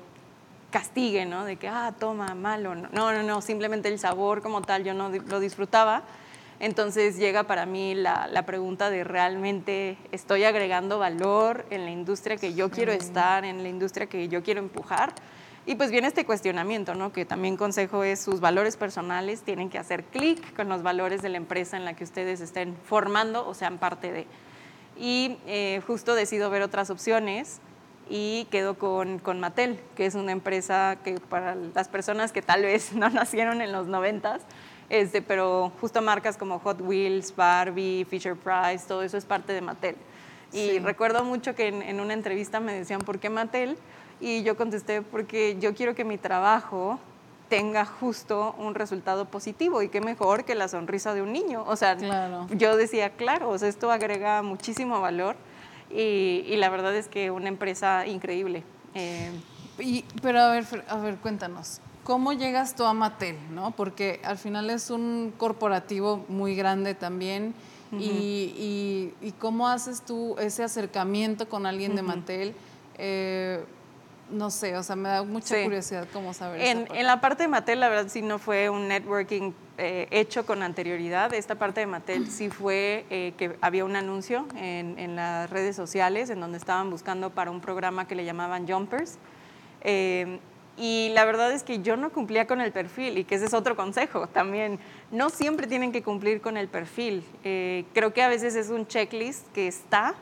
[0.70, 1.44] castigue, ¿no?
[1.44, 2.74] De que, ah, toma, malo.
[2.74, 6.02] No, no, no, simplemente el sabor como tal yo no lo disfrutaba.
[6.58, 12.38] Entonces llega para mí la, la, pregunta de realmente estoy agregando valor en la industria
[12.38, 15.12] que yo quiero estar, en la industria que yo quiero empujar.
[15.66, 17.12] Y pues viene este cuestionamiento, ¿no?
[17.12, 21.28] que también consejo es sus valores personales tienen que hacer clic con los valores de
[21.28, 24.26] la empresa en la que ustedes estén formando o sean parte de.
[24.98, 27.60] Y eh, justo decido ver otras opciones
[28.08, 32.62] y quedo con, con, Mattel, que es una empresa que para las personas que tal
[32.62, 34.42] vez no nacieron en los noventas,
[34.88, 39.60] este, pero justo marcas como Hot Wheels, Barbie, Fisher Price, todo eso es parte de
[39.60, 39.96] Mattel.
[40.52, 43.78] Y recuerdo mucho que en, en, una entrevista me decían, ¿por qué Mattel?
[44.20, 46.98] Y yo contesté porque yo quiero que mi trabajo
[47.50, 51.64] tenga justo un resultado positivo y qué mejor que la sonrisa de un niño.
[51.66, 51.96] O sea,
[52.50, 55.36] yo decía, claro, esto agrega muchísimo valor
[55.90, 58.62] y, la verdad es que una empresa increíble.
[58.94, 59.32] Eh,
[59.78, 63.36] y, pero a ver, a ver, cuéntanos, ¿cómo llegas tú a Mattel?
[63.52, 63.72] ¿no?
[63.72, 67.54] Porque al final es un corporativo muy grande también.
[67.92, 72.54] y, y, cómo haces tú ese acercamiento con alguien de Mattel?
[72.96, 73.64] Eh,
[74.30, 76.60] no sé, o sea, me da mucha curiosidad cómo saber.
[76.60, 80.44] En, en, la parte de Mattel, la verdad sí no fue un networking eh, hecho
[80.44, 81.32] con anterioridad.
[81.32, 85.74] Esta parte de Mattel sí fue eh, que había un anuncio en, en, las redes
[85.74, 89.18] sociales en donde estaban buscando para un programa que le llamaban Jumpers.
[89.82, 90.38] Eh,
[90.76, 93.54] y la verdad es que yo no cumplía con el perfil y que ese es
[93.54, 94.78] otro consejo también.
[95.10, 97.24] No siempre tienen que cumplir con el perfil.
[97.42, 100.14] creo que a veces es un checklist que está,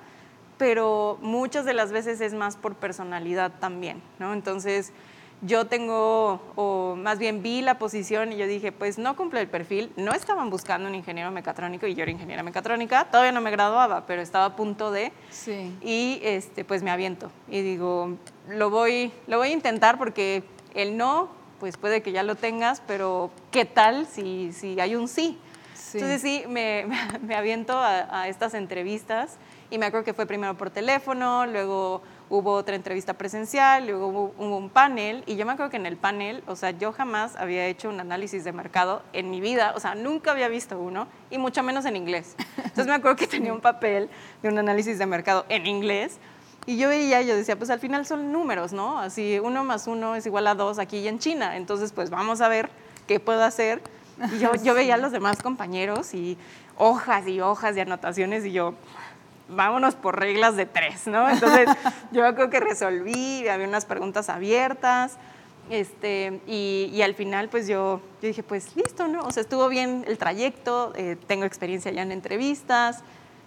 [0.58, 4.34] pero muchas de las veces es más por personalidad también, ¿no?
[4.34, 4.92] Entonces,
[5.40, 9.48] yo tengo, o más bien vi la posición y yo dije, pues no cumple el
[9.48, 13.52] perfil, no estaban buscando un ingeniero mecatrónico y yo era ingeniera mecatrónica, todavía no me
[13.52, 15.76] graduaba, pero estaba a punto de, sí.
[15.80, 18.16] y este, pues me aviento y digo,
[18.48, 20.42] lo voy, lo voy a intentar porque
[20.74, 21.28] el no,
[21.60, 25.38] pues puede que ya lo tengas, pero ¿qué tal si, si hay un sí?
[25.94, 26.86] Entonces sí, me,
[27.22, 29.38] me aviento a, a estas entrevistas
[29.70, 34.56] y me acuerdo que fue primero por teléfono, luego hubo otra entrevista presencial, luego hubo,
[34.56, 37.66] un panel, y yo me acuerdo que en el panel, o sea, yo jamás había
[37.66, 41.38] hecho un análisis de mercado en mi vida, o sea, nunca había visto uno, y
[41.38, 42.36] mucho menos en inglés.
[42.56, 44.08] Entonces me acuerdo que tenía un papel
[44.42, 46.18] de un análisis de mercado en inglés,
[46.66, 48.98] y yo veía, yo decía, pues al final son números, ¿no?
[48.98, 52.42] Así, uno más uno es igual a dos aquí y en China, entonces pues vamos
[52.42, 52.68] a ver
[53.06, 53.80] qué puedo hacer.
[54.32, 56.36] Y yo, yo veía a los demás compañeros y
[56.76, 58.74] hojas y hojas de anotaciones, y yo,
[59.48, 61.28] vámonos por reglas de tres, ¿no?
[61.28, 61.68] Entonces,
[62.12, 65.18] yo creo que resolví, había unas preguntas abiertas,
[65.70, 69.22] este, y, al final, pues yo, yo, dije, pues listo, ¿no?
[69.22, 73.00] O sea, estuvo bien el trayecto, eh, tengo experiencia ya en entrevistas,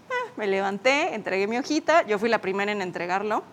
[0.10, 3.44] ah, me levanté, entregué mi hojita, yo fui la primera en entregarlo,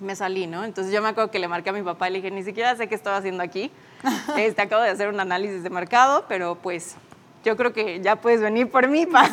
[0.00, 0.64] me salí, ¿no?
[0.64, 2.74] Entonces yo me acuerdo que le marqué a mi papá y le dije, ni siquiera
[2.74, 3.70] sé qué estaba haciendo aquí,
[4.36, 6.96] este, acabo de hacer un análisis de mercado, pero pues
[7.44, 9.30] yo creo que ya puedes venir por mí, pa.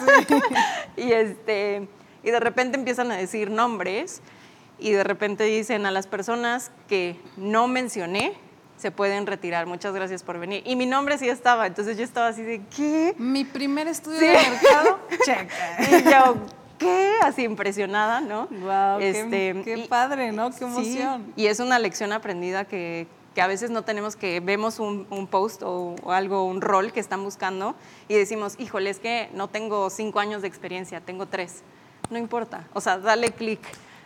[0.98, 1.88] y este
[2.24, 4.22] y de repente empiezan a decir nombres
[4.80, 8.34] y de repente dicen a las personas que no mencioné,
[8.78, 9.68] se pueden retirar.
[9.68, 10.64] Muchas gracias por venir.
[10.66, 13.14] Y mi nombre sí estaba, entonces yo estaba así de, ¿qué?
[13.20, 15.78] Mi primer estudio de mercado, checa.
[15.80, 16.36] Y yo,
[16.80, 17.14] ¿qué?
[17.22, 18.48] Así impresionada, ¿no?
[18.48, 20.50] Wow, este, qué, padre, ¿no?
[20.50, 21.32] Qué emoción.
[21.36, 23.06] y es una lección aprendida que,
[23.36, 26.92] que, a veces no tenemos que, vemos un, un post o, o, algo, un rol
[26.92, 27.76] que están buscando
[28.08, 31.62] y decimos, híjole, es que no tengo cinco años de experiencia, tengo tres
[32.12, 33.60] no importa, o sea, dale clic.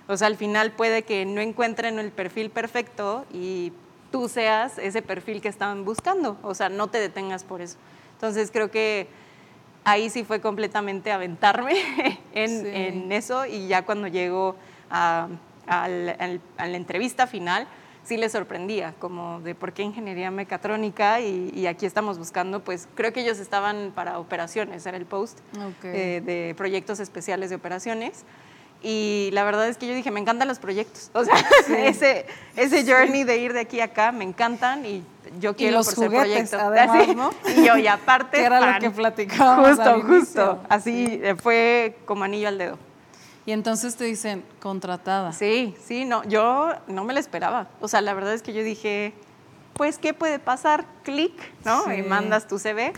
[0.08, 3.74] O sea, al final puede que no encuentren el perfil perfecto y
[4.12, 7.78] tú seas ese perfil que estaban buscando, o sea, no te detengas por eso.
[8.14, 9.08] Entonces creo que
[9.84, 11.74] ahí sí fue completamente aventarme
[12.34, 14.56] en, eso y ya cuando llego
[14.90, 15.28] a
[15.68, 17.68] la entrevista final,
[18.06, 23.12] sí les sorprendía, como de por qué ingeniería mecatrónica y, aquí estamos buscando, pues creo
[23.12, 25.40] que ellos estaban para operaciones, era el post
[25.84, 28.24] eh, de proyectos especiales de operaciones.
[28.84, 31.10] Y la verdad es que yo dije, me encantan los proyectos.
[31.14, 31.34] O sea,
[31.80, 35.04] ese, ese journey de ir de aquí a acá me encantan y
[35.40, 37.32] yo quiero los por juguetes, ser Además, ¿no?
[37.58, 38.38] Y yo, y aparte.
[38.38, 39.70] que era lo que platicábamos.
[39.70, 40.60] Justo, justo.
[40.70, 42.78] Así fue como anillo al dedo.
[43.46, 45.32] Y entonces te dicen, contratada.
[45.32, 47.68] Sí, sí, no, yo no me la esperaba.
[47.80, 49.14] O sea, la verdad es que yo dije,
[49.74, 50.86] pues, ¿qué puede pasar?
[51.04, 51.94] Clic, ¿no?
[51.94, 52.94] Y mandas tu CV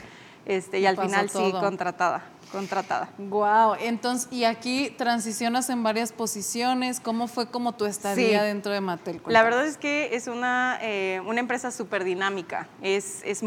[0.48, 2.24] este, y, al final sí, contratada.
[2.54, 3.10] Contratada.
[3.18, 7.02] Wow, entonces, y aquí transicionas en varias posiciones.
[7.02, 9.22] ¿Cómo fue como tu estadía dentro de Mattel?
[9.28, 13.42] La verdad es que es una, eh, una empresa súper dinámica, es, es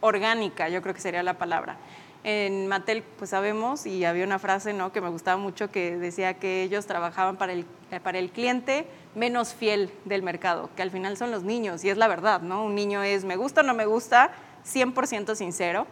[0.00, 1.76] orgánica, yo creo que sería la palabra.
[2.24, 4.92] En Mattel, pues sabemos, y había una frase ¿no?
[4.92, 8.86] que me gustaba mucho que decía que ellos trabajaban para el, eh, para el cliente
[9.16, 12.64] menos fiel del mercado, que al final son los niños, y es la verdad, ¿no?
[12.64, 14.30] Un niño es me gusta o no me gusta,
[14.64, 15.86] 100% sincero.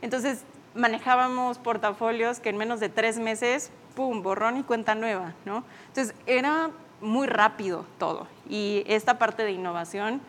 [0.00, 0.42] Entonces,
[0.74, 5.64] manejábamos portafolios que en menos de tres meses, ¡pum!, borrón y cuenta nueva, ¿no?
[5.88, 6.70] Entonces, era
[7.00, 8.26] muy rápido todo.
[8.48, 10.20] Y esta parte de innovación,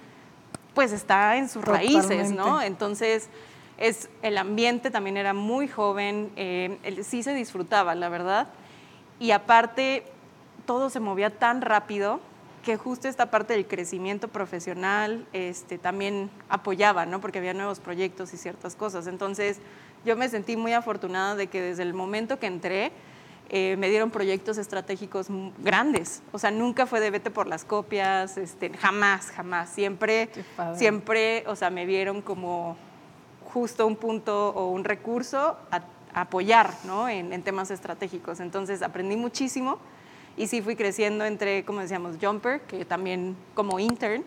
[0.74, 2.62] pues está en sus raíces, ¿no?
[2.62, 3.30] Entonces,
[3.78, 8.48] es, el ambiente también era muy joven, eh, sí se disfrutaba, la verdad.
[9.20, 10.04] Y aparte,
[10.66, 12.20] todo se movía tan rápido
[12.64, 17.22] que justo esta parte del crecimiento profesional este, también apoyaba, ¿no?
[17.22, 19.06] porque había nuevos proyectos y ciertas cosas.
[19.08, 19.60] Entonces,
[20.04, 22.92] yo me sentí muy afortunada de que desde el momento que entré,
[23.50, 25.28] eh, me dieron proyectos estratégicos
[25.60, 26.24] grandes.
[26.32, 29.70] O sea, nunca fue de vete por las copias, este, jamás, jamás.
[29.70, 30.30] Siempre,
[30.76, 32.76] siempre, o sea, me vieron como
[33.56, 35.82] justo un punto o un recurso a,
[36.14, 37.08] apoyar ¿no?
[37.08, 38.42] en, temas estratégicos.
[38.42, 39.80] Entonces aprendí muchísimo
[40.36, 44.26] y sí fui creciendo entre, como decíamos, Jumper, que también como intern,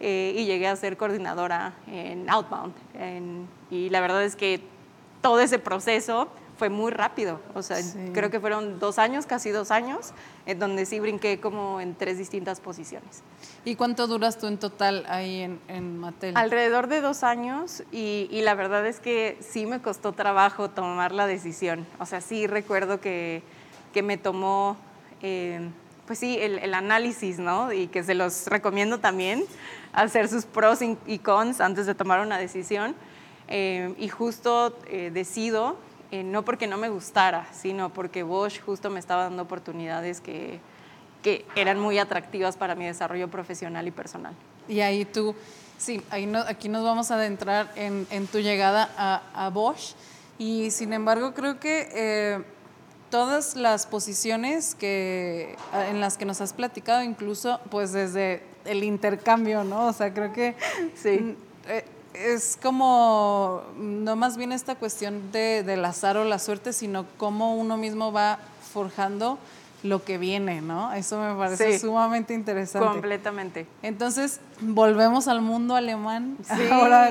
[0.00, 2.72] eh, y llegué a ser coordinadora en Outbound.
[3.70, 4.62] y la verdad es que
[5.20, 7.40] todo ese proceso fue muy rápido.
[7.54, 7.76] O sea,
[8.14, 10.14] creo que fueron dos años, casi dos años,
[10.46, 13.22] en donde sí brinqué como en tres distintas posiciones.
[13.64, 16.36] ¿Y cuánto duras tú en total ahí en, en Mattel?
[16.36, 21.12] Alrededor de dos años y, y, la verdad es que sí me costó trabajo tomar
[21.12, 21.86] la decisión.
[22.00, 23.42] O sea, sí recuerdo que,
[23.92, 24.76] que me tomó,
[25.22, 25.70] eh,
[26.06, 27.72] pues sí, el, el, análisis, ¿no?
[27.72, 29.44] Y que se los recomiendo también,
[29.92, 32.96] hacer sus pros y cons antes de tomar una decisión.
[33.48, 35.76] Eh, y justo eh, decido
[36.10, 40.60] eh, no porque no me gustara, sino porque Bosch justo me estaba dando oportunidades que,
[41.22, 44.34] que eran muy atractivas para mi desarrollo profesional y personal.
[44.68, 45.34] Y ahí tú,
[45.78, 49.94] sí, ahí no, aquí nos vamos a adentrar en, en tu llegada a, a, Bosch
[50.38, 52.42] y sin embargo creo que eh,
[53.10, 55.56] todas las posiciones que,
[55.90, 59.86] en las que nos has platicado, incluso pues desde el intercambio, ¿no?
[59.88, 60.56] O sea, creo que
[60.94, 61.36] sí.
[61.68, 67.06] Eh, es como no más bien esta cuestión de, del azar o la suerte, sino
[67.16, 68.38] cómo uno mismo va
[68.72, 69.38] forjando
[69.82, 70.92] lo que viene, ¿no?
[70.92, 72.88] Eso me parece sumamente interesante.
[72.88, 73.66] Completamente.
[73.82, 76.36] Entonces, volvemos al mundo alemán
[76.70, 77.10] ahora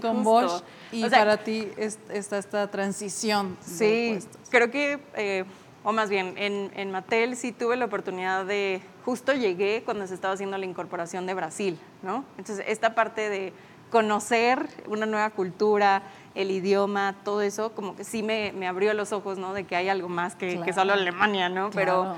[0.00, 3.56] con, Bosch y para ti está esta transición.
[3.60, 4.18] Sí,
[4.50, 5.44] creo que, eh,
[5.84, 10.14] o más bien, en, en Mattel sí tuve la oportunidad de, justo llegué cuando se
[10.14, 12.24] estaba haciendo la incorporación de Brasil, ¿no?
[12.38, 13.52] Entonces, esta parte de
[13.90, 16.02] conocer una nueva cultura,
[16.36, 19.54] el idioma, todo eso, como que sí me, me abrió los ojos, ¿no?
[19.54, 21.70] De que hay algo más que, que solo Alemania, ¿no?
[21.70, 22.14] Pero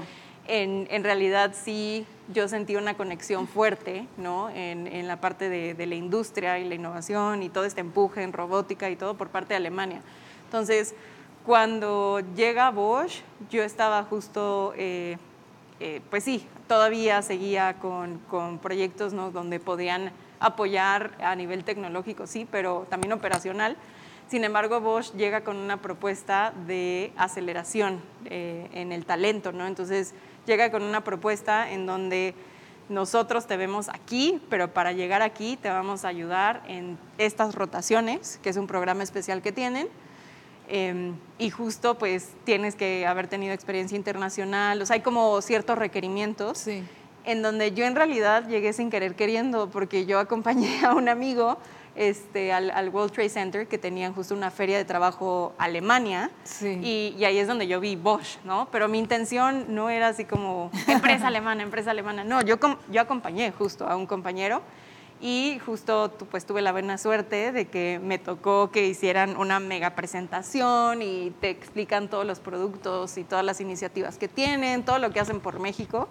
[0.48, 2.04] en, en, realidad sí
[2.34, 4.50] yo sentí una conexión fuerte, ¿no?
[4.50, 8.24] En, en la parte de, de, la industria y la innovación y todo este empuje
[8.24, 10.02] en robótica y todo por parte de Alemania.
[10.46, 10.96] Entonces,
[11.46, 15.16] cuando llega Bosch, yo estaba justo, eh,
[15.78, 19.30] eh, pues sí, todavía seguía con, con proyectos, ¿no?
[19.30, 23.76] Donde podían apoyar a nivel tecnológico, sí, pero también operacional.
[24.28, 29.66] Sin embargo, Bosch llega con una propuesta de aceleración eh, en el talento, ¿no?
[29.66, 30.12] Entonces,
[30.46, 32.34] llega con una propuesta en donde
[32.90, 38.38] nosotros te vemos aquí, pero para llegar aquí te vamos a ayudar en estas rotaciones,
[38.42, 39.88] que es un programa especial que tienen.
[40.68, 45.78] Eh, y justo pues tienes que haber tenido experiencia internacional, o sea, hay como ciertos
[45.78, 46.58] requerimientos.
[46.58, 46.82] Sí
[47.28, 51.58] en donde yo en realidad llegué sin querer queriendo, porque yo acompañé a un amigo
[51.98, 56.78] este, al, al, World Trade Center, que tenían justo una feria de trabajo Alemania, sí.
[56.82, 58.68] y, y, ahí es donde yo vi Bosch, ¿no?
[58.70, 62.56] Pero mi intención no era así como empresa alemana, empresa alemana, no, yo,
[62.90, 64.62] yo acompañé justo a un compañero,
[65.20, 69.96] y justo pues tuve la buena suerte de que me tocó que hicieran una mega
[69.96, 75.10] presentación y te explican todos los productos y todas las iniciativas que tienen, todo lo
[75.10, 76.08] que hacen por México.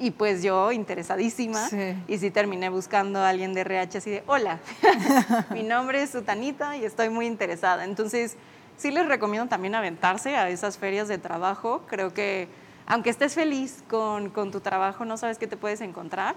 [0.00, 1.94] Y pues yo, interesadísima, sí.
[2.08, 4.58] y sí terminé buscando a alguien de RH así de, hola,
[5.50, 7.84] mi nombre es Sutanita y estoy muy interesada.
[7.84, 8.36] Entonces,
[8.78, 11.82] sí les recomiendo también aventarse a esas ferias de trabajo.
[11.86, 12.48] Creo que,
[12.86, 16.34] aunque estés feliz con, con tu trabajo, no sabes qué te puedes encontrar.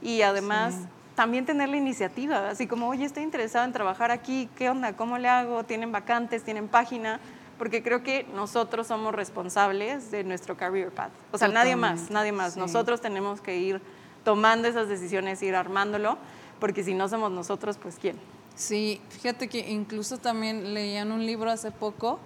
[0.00, 0.86] Y además, sí.
[1.16, 4.92] también tener la iniciativa, así como, oye, estoy interesada en trabajar aquí, ¿qué onda?
[4.92, 5.64] ¿Cómo le hago?
[5.64, 6.44] ¿Tienen vacantes?
[6.44, 7.18] ¿Tienen página?
[7.60, 11.10] Porque creo que nosotros somos responsables de nuestro career path.
[11.30, 11.54] O sea, Totalmente.
[11.58, 12.54] nadie más, nadie más.
[12.54, 12.58] Sí.
[12.58, 13.82] Nosotros tenemos que ir
[14.24, 16.16] tomando esas decisiones, ir armándolo,
[16.58, 18.16] porque si no somos nosotros, pues ¿quién?
[18.54, 22.18] Sí, fíjate que incluso también leían un libro hace poco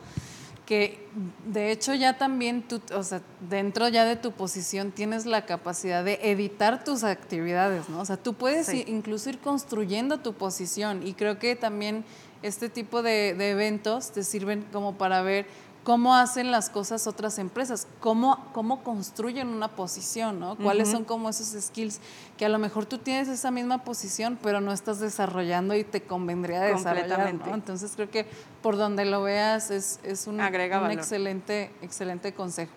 [0.67, 1.07] que
[1.47, 6.03] de hecho ya también tú, o sea, dentro ya de tu posición tienes la capacidad
[6.03, 8.01] de editar tus actividades, ¿no?
[8.01, 8.85] O sea, tú puedes sí.
[8.87, 12.05] incluso ir construyendo tu posición y creo que también
[12.43, 15.47] este tipo de, de, eventos te sirven como para ver
[15.85, 20.57] cómo hacen las cosas otras empresas, cómo, cómo construyen una posición, ¿no?
[20.57, 20.95] Cuáles uh -huh.
[20.95, 22.01] son como esos skills
[22.39, 26.03] que a lo mejor tú tienes esa misma posición, pero no estás desarrollando y te
[26.03, 27.55] convendría desarrollar, ¿no?
[27.55, 28.27] Entonces creo que
[28.63, 32.73] por donde lo veas es, es un, un excelente, excelente consejo.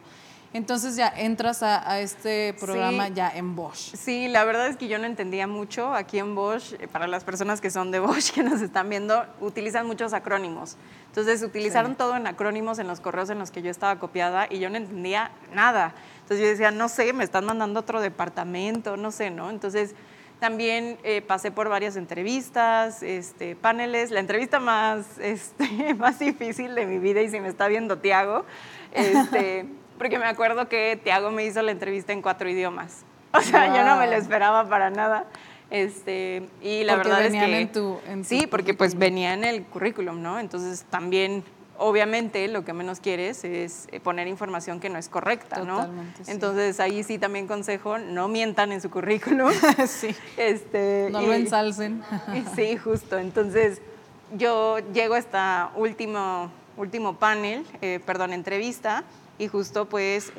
[0.54, 3.14] Entonces ya entras a, a este programa sí.
[3.16, 3.96] ya en Bosch.
[3.96, 6.74] Sí, la verdad es que yo no entendía mucho aquí en Bosch.
[6.80, 10.78] Eh, para las personas que son de Bosch que nos están viendo, utilizan muchos acrónimos.
[11.08, 11.98] Entonces utilizaron sí.
[11.98, 14.78] todo en acrónimos en los correos en los que yo estaba copiada y yo no
[14.78, 15.94] entendía nada.
[16.22, 19.50] Entonces yo decía, no sé, me están mandando a otro departamento, no sé, ¿no?
[19.50, 19.96] Entonces
[20.40, 24.12] también eh, pasé por varias entrevistas, este, paneles.
[24.12, 28.46] La entrevista más, este, más difícil de mi vida, y si me está viendo Tiago,
[28.92, 29.66] este,
[29.98, 33.04] porque me acuerdo que Tiago me hizo la entrevista en cuatro idiomas.
[33.34, 33.78] O sea, wow.
[33.78, 35.26] yo no me lo esperaba para nada.
[35.70, 39.44] Este, y la porque verdad es que en tu, en sí, porque pues venía en
[39.44, 40.40] el currículum, ¿no?
[40.40, 41.44] Entonces también
[41.78, 46.26] obviamente lo que menos quieres es eh, poner información que no es correcta, Totalmente, ¿no?
[46.26, 46.32] Sí.
[46.32, 49.52] Entonces ahí sí también consejo, no mientan en su currículum.
[49.88, 50.16] sí.
[50.38, 52.02] Este, no y, lo ensalcen.
[52.56, 53.18] sí, justo.
[53.18, 53.82] Entonces
[54.38, 59.04] yo llego a esta última último panel, eh, perdón, entrevista,
[59.38, 60.32] y justo pues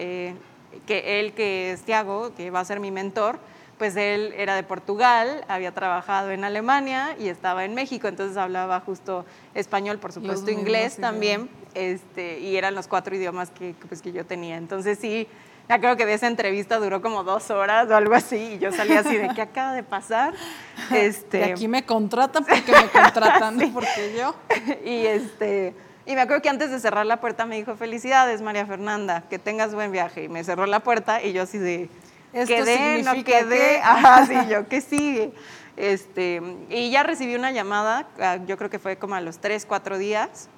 [0.86, 3.38] que él, que es Tiago, que va a ser mi mentor,
[3.78, 8.80] pues él era de Portugal, había trabajado en Alemania y estaba en México, entonces hablaba
[8.80, 9.24] justo
[9.54, 14.26] español, por supuesto inglés también, este, y eran los cuatro idiomas que, pues, que yo
[14.26, 14.56] tenía.
[14.56, 15.28] Entonces sí,
[15.68, 18.72] ya creo que de esa entrevista duró como dos horas o algo así, y yo
[18.72, 20.34] salí así de qué acaba de pasar.
[20.92, 24.34] Este, y aquí me contratan porque me contratan, porque yo.
[24.84, 25.74] y este...
[26.08, 29.38] Y me acuerdo que antes de cerrar la puerta me dijo, felicidades María Fernanda, que
[29.38, 30.24] tengas buen viaje.
[30.24, 31.90] Y me cerró la puerta y yo así de,
[32.32, 35.32] esto quedé, no quedé, ajá, sí, yo, ¿qué sigue?
[35.76, 36.40] Este,
[36.70, 39.98] y ya recibí una llamada, ah, yo creo que fue como a los tres, cuatro
[39.98, 40.48] días,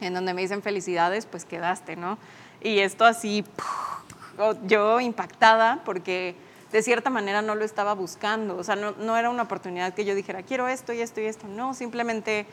[0.00, 2.16] en donde me dicen felicidades, pues quedaste, ¿no?
[2.62, 3.44] Y esto así,
[4.62, 6.36] yo impactada porque
[6.70, 10.04] de cierta manera no lo estaba buscando, o sea, no, no, era una oportunidad que
[10.04, 12.46] yo dijera, quiero esto y esto y esto, no, simplemente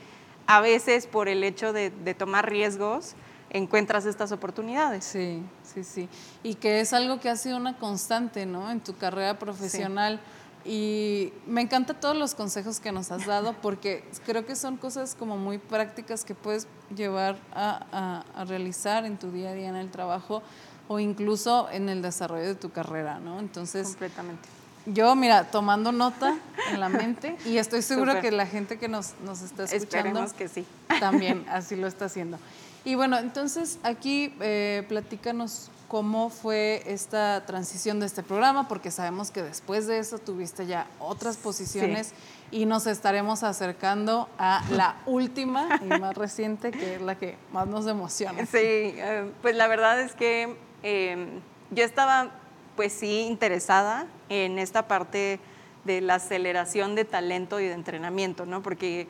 [0.48, 3.16] a veces por el hecho de, de tomar riesgos,
[3.50, 5.06] encuentras estas oportunidades.
[5.06, 6.10] Sí, sí, sí.
[6.44, 8.70] Y que es algo que ha sido una constante, ¿no?
[8.70, 10.20] En tu carrera profesional.
[10.66, 15.16] Y me encantan todos los consejos que nos has dado porque creo que son cosas
[15.16, 19.76] como muy prácticas que puedes llevar a, a, realizar en tu día a día en
[19.76, 20.42] el trabajo
[20.88, 23.40] o incluso en el desarrollo de tu carrera, ¿no?
[23.40, 24.50] Entonces, completamente.
[24.86, 26.38] Yo, mira, tomando nota
[26.72, 30.48] en la mente y estoy segura que la gente que nos, nos está escuchando que
[30.48, 30.66] sí.
[31.00, 32.38] también así lo está haciendo.
[32.84, 39.32] Y bueno, entonces aquí eh, platícanos cómo fue esta transición de este programa, porque sabemos
[39.32, 42.14] que después de eso tuviste ya otras posiciones
[42.52, 47.68] y nos estaremos acercando a la última y más reciente, que es la que más
[47.68, 48.46] nos emociona.
[48.46, 51.40] Sí, eh, pues la verdad es que em,
[51.72, 52.32] yo estaba,
[52.76, 55.40] pues sí, interesada en esta parte
[55.86, 58.62] de la aceleración de talento y de entrenamiento, ¿no?
[58.62, 59.08] Porque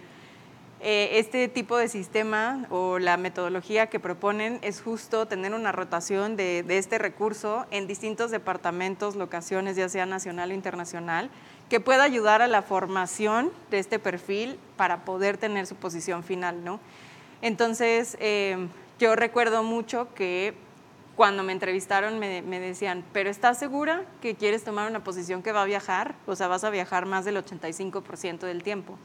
[0.81, 6.35] eh, este tipo de sistema o la metodología que proponen es justo tener una rotación
[6.35, 11.29] de, este recurso en distintos departamentos, locaciones, ya sea nacional o internacional,
[11.69, 16.63] que pueda ayudar a la formación de este perfil para poder tener su posición final,
[16.63, 16.79] ¿no?
[17.41, 18.67] Entonces, eh,
[18.99, 20.53] yo recuerdo mucho que
[21.15, 25.51] cuando me entrevistaron me, me, decían, pero ¿estás segura que quieres tomar una posición que
[25.51, 26.15] va a viajar?
[26.25, 28.97] O sea, vas a viajar más del 85% del tiempo.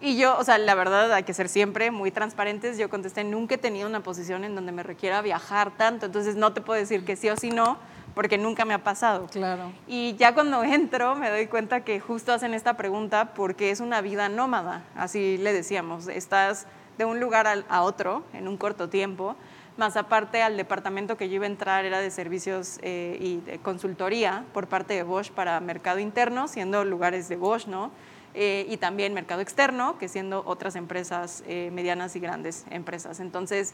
[0.00, 2.78] Y yo, o sea, la verdad hay que ser siempre muy transparentes.
[2.78, 6.52] Yo contesté, nunca he tenido una posición en donde me requiera viajar tanto, entonces no
[6.52, 7.78] te puedo decir que sí o sí no,
[8.14, 9.26] porque nunca me ha pasado.
[9.26, 9.72] Claro.
[9.88, 14.00] Y ya cuando entro me doy cuenta que justo hacen esta pregunta porque es una
[14.00, 19.36] vida nómada, así le decíamos, estás de un lugar a otro en un corto tiempo,
[19.78, 23.58] más aparte al departamento que yo iba a entrar era de servicios eh, y de
[23.58, 27.92] consultoría por parte de Bosch para mercado interno, siendo lugares de Bosch, ¿no?
[28.34, 33.20] Eh, y también mercado externo, que siendo otras empresas eh, medianas y grandes empresas.
[33.20, 33.72] Entonces,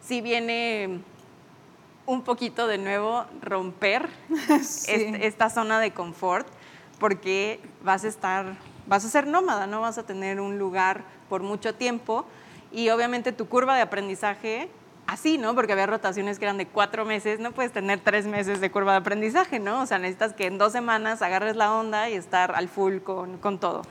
[0.00, 1.00] sí viene
[2.04, 4.08] un poquito de nuevo romper
[4.88, 6.46] esta zona de confort,
[6.98, 11.42] porque vas a estar, vas a ser nómada, no vas a tener un lugar por
[11.42, 12.26] mucho tiempo
[12.72, 14.68] y obviamente tu curva de aprendizaje
[15.14, 15.54] así, ¿no?
[15.54, 18.92] Porque había rotaciones que eran de cuatro meses, no puedes tener tres meses de curva
[18.92, 19.82] de aprendizaje, ¿no?
[19.82, 23.38] O sea, necesitas que en dos semanas agarres la onda y estar al full con,
[23.38, 23.82] con todo.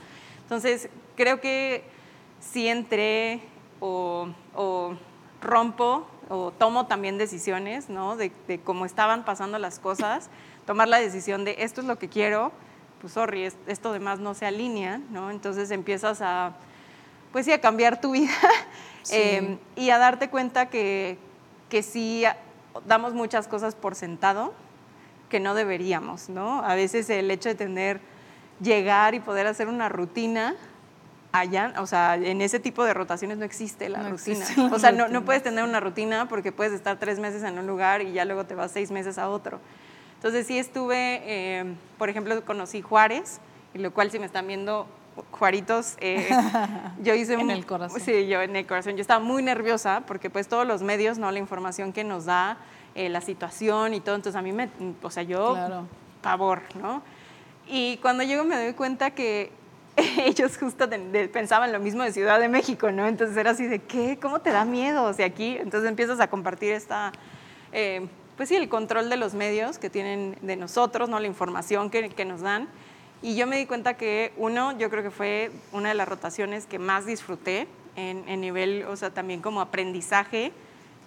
[0.42, 1.84] Entonces, creo que
[2.40, 3.40] si entré
[3.80, 4.28] o,
[5.40, 8.16] rompo o tomo también decisiones, ¿no?
[8.16, 8.30] De,
[8.62, 10.28] cómo estaban pasando las cosas,
[10.66, 12.52] tomar la decisión de esto es lo que quiero,
[13.00, 15.30] pues sorry, esto demás no se alinea, ¿no?
[15.30, 16.52] Entonces empiezas a,
[17.32, 18.30] pues sí, a cambiar tu vida
[19.10, 21.18] em, y a darte cuenta que,
[21.68, 22.24] que sí
[22.86, 24.52] damos muchas cosas por sentado
[25.28, 26.64] que no deberíamos, ¿no?
[26.64, 28.00] A veces el hecho de tener
[28.60, 30.54] llegar y poder hacer una rutina
[31.32, 34.46] allá, o sea, en ese tipo de rotaciones no existe la rutina.
[34.72, 37.66] o sea, no, no, puedes tener una rutina porque puedes estar tres meses en un
[37.66, 39.58] lugar y ya luego te vas seis meses a otro.
[40.16, 43.40] Entonces sí estuve, eh, por ejemplo, conocí Juárez,
[43.74, 44.86] y lo cual si me están viendo
[45.30, 46.28] Juaritos, eh,
[47.02, 47.34] yo hice...
[47.34, 48.00] en el corazón.
[48.00, 48.96] Sí, yo en el corazón.
[48.96, 51.30] Yo estaba muy nerviosa porque pues todos los medios, ¿no?
[51.30, 52.58] La información que nos da,
[52.94, 54.68] eh, la situación y todo, entonces a mí me,
[55.02, 55.86] o sea, yo, claro.
[56.22, 57.02] pavor, ¿no?
[57.66, 59.50] Y cuando llego me doy cuenta que
[60.18, 60.88] ellos justo
[61.32, 63.06] pensaban lo mismo de Ciudad de México, ¿no?
[63.06, 64.18] Entonces era así de, ¿qué?
[64.20, 65.04] ¿Cómo te da miedo?
[65.04, 67.12] O sea, aquí, entonces empiezas a compartir esta,
[67.72, 68.06] eh,
[68.36, 71.20] pues sí, el control de los medios que tienen de nosotros, ¿no?
[71.20, 72.68] La información que, que nos dan.
[73.24, 76.66] Y yo me di cuenta que uno, yo creo que fue una de las rotaciones
[76.66, 77.66] que más disfruté
[77.96, 80.52] en, en nivel, o sea, también como aprendizaje.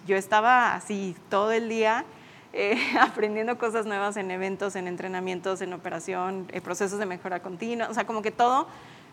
[0.04, 2.04] Yo estaba así todo el día
[2.52, 7.88] eh, aprendiendo cosas nuevas en eventos, en entrenamientos, en operación, en procesos de mejora continua,
[7.88, 8.66] o sea, como que todo,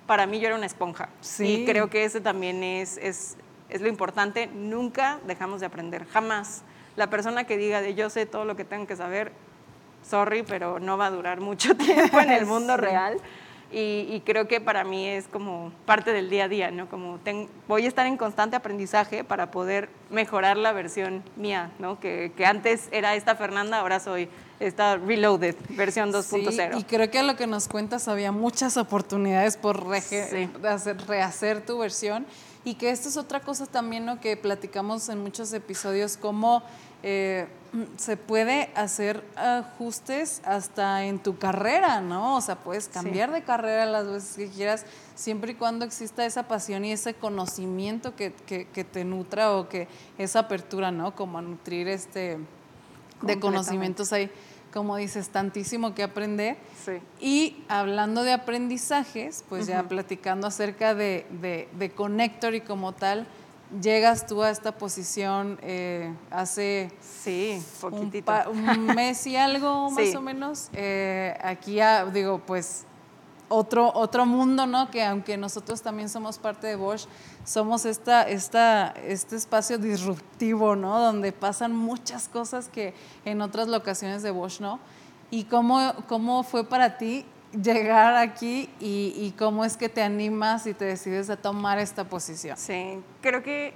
[0.07, 1.09] para mí yo era una esponja.
[1.21, 1.61] Sí.
[1.61, 3.37] Y creo que ese también es, es
[3.69, 6.63] es lo importante, nunca dejamos de aprender, jamás.
[6.95, 9.31] La persona que diga de yo sé todo lo que tengo que saber,
[10.07, 13.17] sorry, pero no va a durar mucho tiempo en el mundo real.
[13.77, 16.87] Y, creo que para mí es como parte del día a día, ¿no?
[16.87, 17.19] Como
[17.67, 21.99] voy a estar en constante aprendizaje para poder mejorar la versión mía, ¿no?
[21.99, 24.29] Que, que antes era esta Fernanda, ahora soy
[24.61, 26.79] esta Reloaded, versión 2.0.
[26.79, 32.25] y creo que a lo que nos cuentas había muchas oportunidades por rehacer tu versión
[32.63, 34.19] y que esto es otra cosa también ¿no?
[34.19, 36.63] que platicamos en muchos episodios, cómo
[37.05, 37.47] eh,
[37.97, 42.35] se puede hacer ajustes hasta en tu carrera, ¿no?
[42.35, 44.85] O sea, puedes cambiar de carrera las veces que quieras,
[45.15, 49.69] siempre y cuando exista esa pasión y ese conocimiento que, que, que te nutra o
[49.69, 49.87] que
[50.17, 51.15] esa apertura, ¿no?
[51.15, 52.39] Como a nutrir este
[53.21, 54.29] de conocimientos hay,
[54.73, 56.57] como dices, tantísimo que aprender.
[57.19, 63.27] Y hablando de aprendizajes, pues ya platicando acerca de, de, Connector y como tal,
[63.81, 68.31] llegas tú a esta posición eh, hace sí, poquitito.
[68.49, 70.69] Un, mes y algo más o menos.
[70.73, 72.85] Eh, aquí, ya, digo, pues
[73.49, 74.89] otro, otro mundo, ¿no?
[74.89, 77.05] Que aunque nosotros también somos parte de Bosch,
[77.43, 80.99] somos esta, esta, este espacio disruptivo, ¿no?
[80.99, 82.93] Donde pasan muchas cosas que
[83.23, 84.79] en otras locaciones de Bosch, ¿no?
[85.31, 87.25] ¿Y cómo, cómo fue para ti
[87.61, 92.03] llegar aquí y, y, cómo es que te animas y te decides a tomar esta
[92.03, 92.57] posición?
[92.57, 93.73] Sí, creo que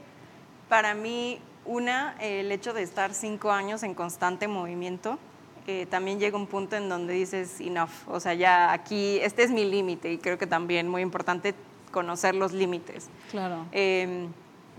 [0.67, 5.19] para mí, una, el hecho de estar cinco años en constante movimiento,
[5.67, 9.51] eh, también llega un punto en donde dices, enough, o sea, ya aquí, este es
[9.51, 11.53] mi límite y creo que también muy importante
[11.91, 13.09] conocer los límites.
[13.30, 13.65] Claro.
[13.71, 14.30] Em,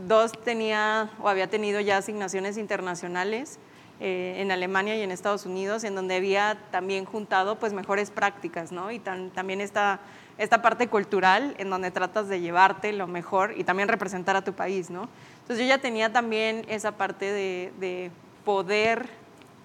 [0.08, 3.58] dos, tenía o había tenido ya asignaciones internacionales
[4.00, 8.72] eh, en Alemania y en Estados Unidos, en donde había también juntado pues mejores prácticas,
[8.72, 8.90] ¿no?
[8.90, 10.00] Y también esta,
[10.38, 14.54] esta parte cultural en donde tratas de llevarte lo mejor y también representar a tu
[14.54, 15.08] país, ¿no?
[15.42, 18.10] Entonces yo ya tenía también esa parte de, de
[18.44, 19.08] poder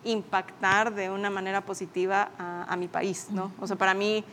[0.06, 3.52] impactar de una manera positiva a, mi país, ¿no?
[3.60, 4.24] O sea, para mí,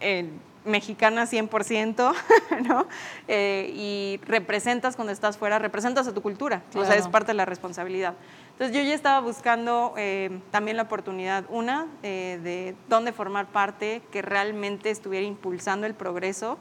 [0.00, 0.28] eh,
[0.64, 2.14] mexicana 100%,
[2.68, 2.86] ¿no?
[3.28, 7.34] Eh, y representas cuando estás fuera, representas a tu cultura, o sea, es parte de
[7.34, 8.14] la responsabilidad.
[8.54, 14.22] Entonces yo ya estaba buscando eh, también la oportunidad, una, de dónde formar parte que
[14.22, 16.58] realmente estuviera impulsando el progreso,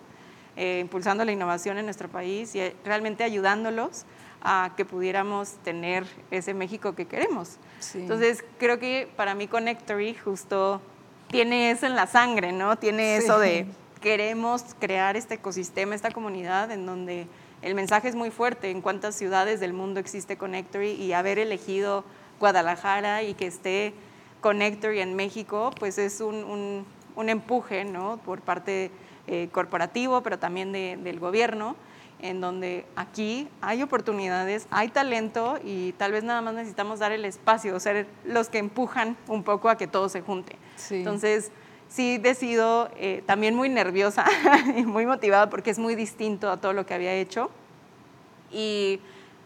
[0.55, 4.05] impulsando la innovación en nuestro país y realmente ayudándolos
[4.43, 7.57] a que pudiéramos tener ese México que queremos.
[7.95, 10.81] Entonces, creo que para mí Connectory justo
[11.29, 12.77] tiene eso en la sangre, ¿no?
[12.77, 13.65] Tiene eso de
[14.01, 17.25] queremos crear este ecosistema, esta comunidad en donde
[17.63, 22.03] el mensaje es muy fuerte en cuántas ciudades del mundo existe Connectory y haber elegido
[22.39, 23.93] Guadalajara y que esté
[24.41, 26.85] Connectory en México, pues es un,
[27.15, 28.17] empuje, ¿no?
[28.25, 28.91] Por parte
[29.27, 31.77] eh, corporativo, pero también del gobierno
[32.21, 37.25] en donde aquí hay oportunidades, hay talento y tal vez nada más necesitamos dar el
[37.25, 40.57] espacio, ser los que empujan un poco a que todo se junte.
[40.89, 41.51] Entonces,
[41.93, 44.25] sí decido, eh, también muy nerviosa
[44.77, 47.51] y muy motivada porque es muy distinto a todo lo que había hecho.
[48.51, 48.99] Y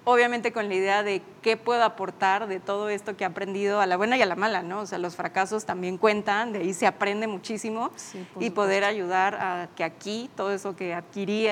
[0.05, 3.85] obviamente con la idea de qué puedo aportar de todo esto que he aprendido a
[3.85, 4.81] la buena y a la mala, ¿no?
[4.81, 7.91] O sea, los fracasos también cuentan, de ahí se aprende muchísimo
[8.39, 11.47] y poder ayudar a que aquí todo eso que adquirí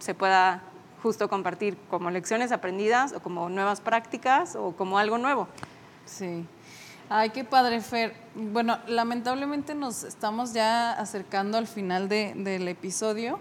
[0.00, 0.62] se pueda
[1.02, 5.46] justo compartir como lecciones aprendidas o como nuevas prácticas o como algo nuevo.
[6.04, 6.44] Sí.
[7.10, 8.12] Ay, qué padre, Fer.
[8.34, 13.38] Bueno, lamentablemente nos estamos ya acercando al final del episodio.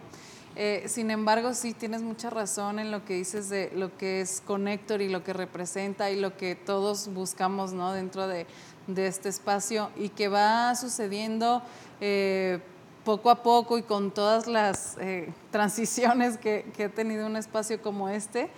[0.56, 4.42] Eh, sin embargo, sí tienes mucha razón en lo que dices de lo que es
[4.46, 7.92] Connector y lo que representa y lo que todos buscamos ¿no?
[7.92, 8.48] dentro de,
[8.96, 11.62] este espacio y que va sucediendo.
[12.00, 12.62] Eh,
[13.04, 17.82] poco a poco y con todas las eh, transiciones que, que, he tenido un espacio
[17.82, 18.50] como este.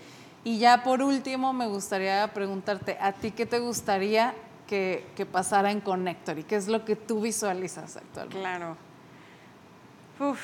[0.43, 4.33] Y ya por último me gustaría preguntarte, ¿a ti qué te gustaría
[4.69, 8.39] que, pasara en Connector y qué es lo que tú visualizas actualmente?
[8.39, 8.77] Claro.
[10.19, 10.39] Uf,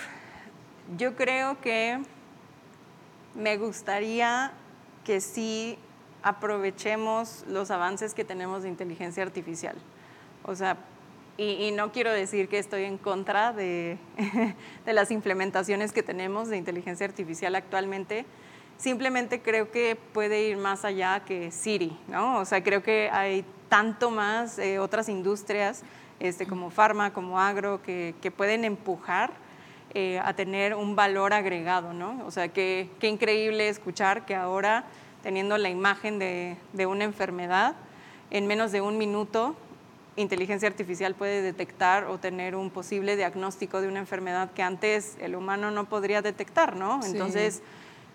[0.98, 2.02] yo creo que
[3.36, 4.52] me gustaría
[5.04, 5.78] que sí
[6.24, 9.76] aprovechemos los avances que tenemos de inteligencia artificial.
[10.44, 10.78] O sea,
[11.38, 13.98] y, no quiero decir que estoy en contra de,
[14.86, 18.26] de, las implementaciones que tenemos de inteligencia artificial actualmente.
[18.78, 22.40] Simplemente creo que puede ir más allá que Siri, ¿no?
[22.40, 25.84] O sea, creo que hay tanto más eh, otras industrias
[26.20, 29.32] este, como farma, como agro, que, que pueden empujar
[29.94, 32.22] eh, a tener un valor agregado, ¿no?
[32.26, 34.84] O sea, qué increíble escuchar que ahora,
[35.24, 37.76] teniendo la imagen de, de una enfermedad,
[38.30, 39.56] en menos de un minuto
[40.16, 45.36] inteligencia artificial puede detectar o tener un posible diagnóstico de una enfermedad que antes el
[45.36, 47.02] humano no podría detectar, ¿no?
[47.04, 47.62] Entonces,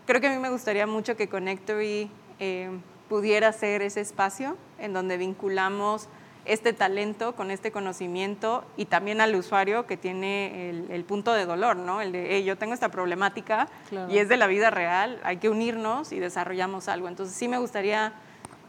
[0.06, 2.70] creo que a mí me gustaría mucho que Connectory eh,
[3.08, 6.08] pudiera ser ese espacio en donde vinculamos
[6.44, 11.76] este talento con este conocimiento y también al usuario que tiene el, punto de dolor,
[11.76, 12.00] ¿no?
[12.00, 13.68] El de, yo tengo esta problemática
[14.08, 17.08] y es de la vida real, hay que unirnos y desarrollamos algo.
[17.08, 18.14] Entonces sí me gustaría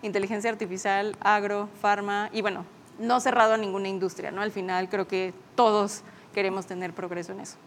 [0.01, 2.65] inteligencia artificial, agro, farma y bueno,
[2.99, 4.41] no cerrado a ninguna industria, ¿no?
[4.41, 6.03] Al final creo que todos
[6.33, 7.57] queremos tener progreso en eso.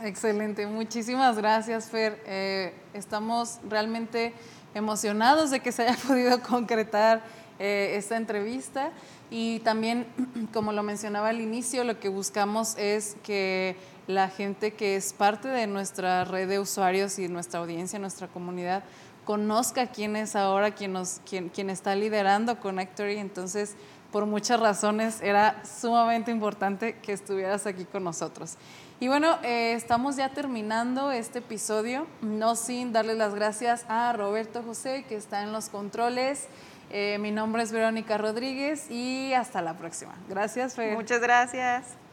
[0.00, 2.22] Excelente, muchísimas gracias Fer.
[2.24, 4.32] Eh, estamos realmente
[4.72, 7.20] emocionados de que se haya podido concretar
[7.58, 8.92] eh, esta entrevista
[9.28, 10.06] y también,
[10.54, 13.74] como lo mencionaba al inicio, lo que buscamos es que
[14.06, 18.84] la gente que es parte de nuestra red de usuarios y nuestra audiencia, nuestra comunidad,
[19.24, 23.18] conozca quién es ahora, quién, nos, quién, quién está liderando Connectory.
[23.18, 23.74] Entonces,
[24.12, 28.56] por muchas razones era sumamente importante que estuvieras aquí con nosotros.
[29.00, 34.64] Y bueno, eh, estamos ya terminando este episodio, no sin darle las gracias a Roberto
[34.64, 36.48] José, que está en los controles.
[36.90, 40.16] Eh, mi nombre es Verónica Rodríguez y hasta la próxima.
[40.28, 40.96] Gracias, Fer.
[40.96, 42.07] Muchas gracias.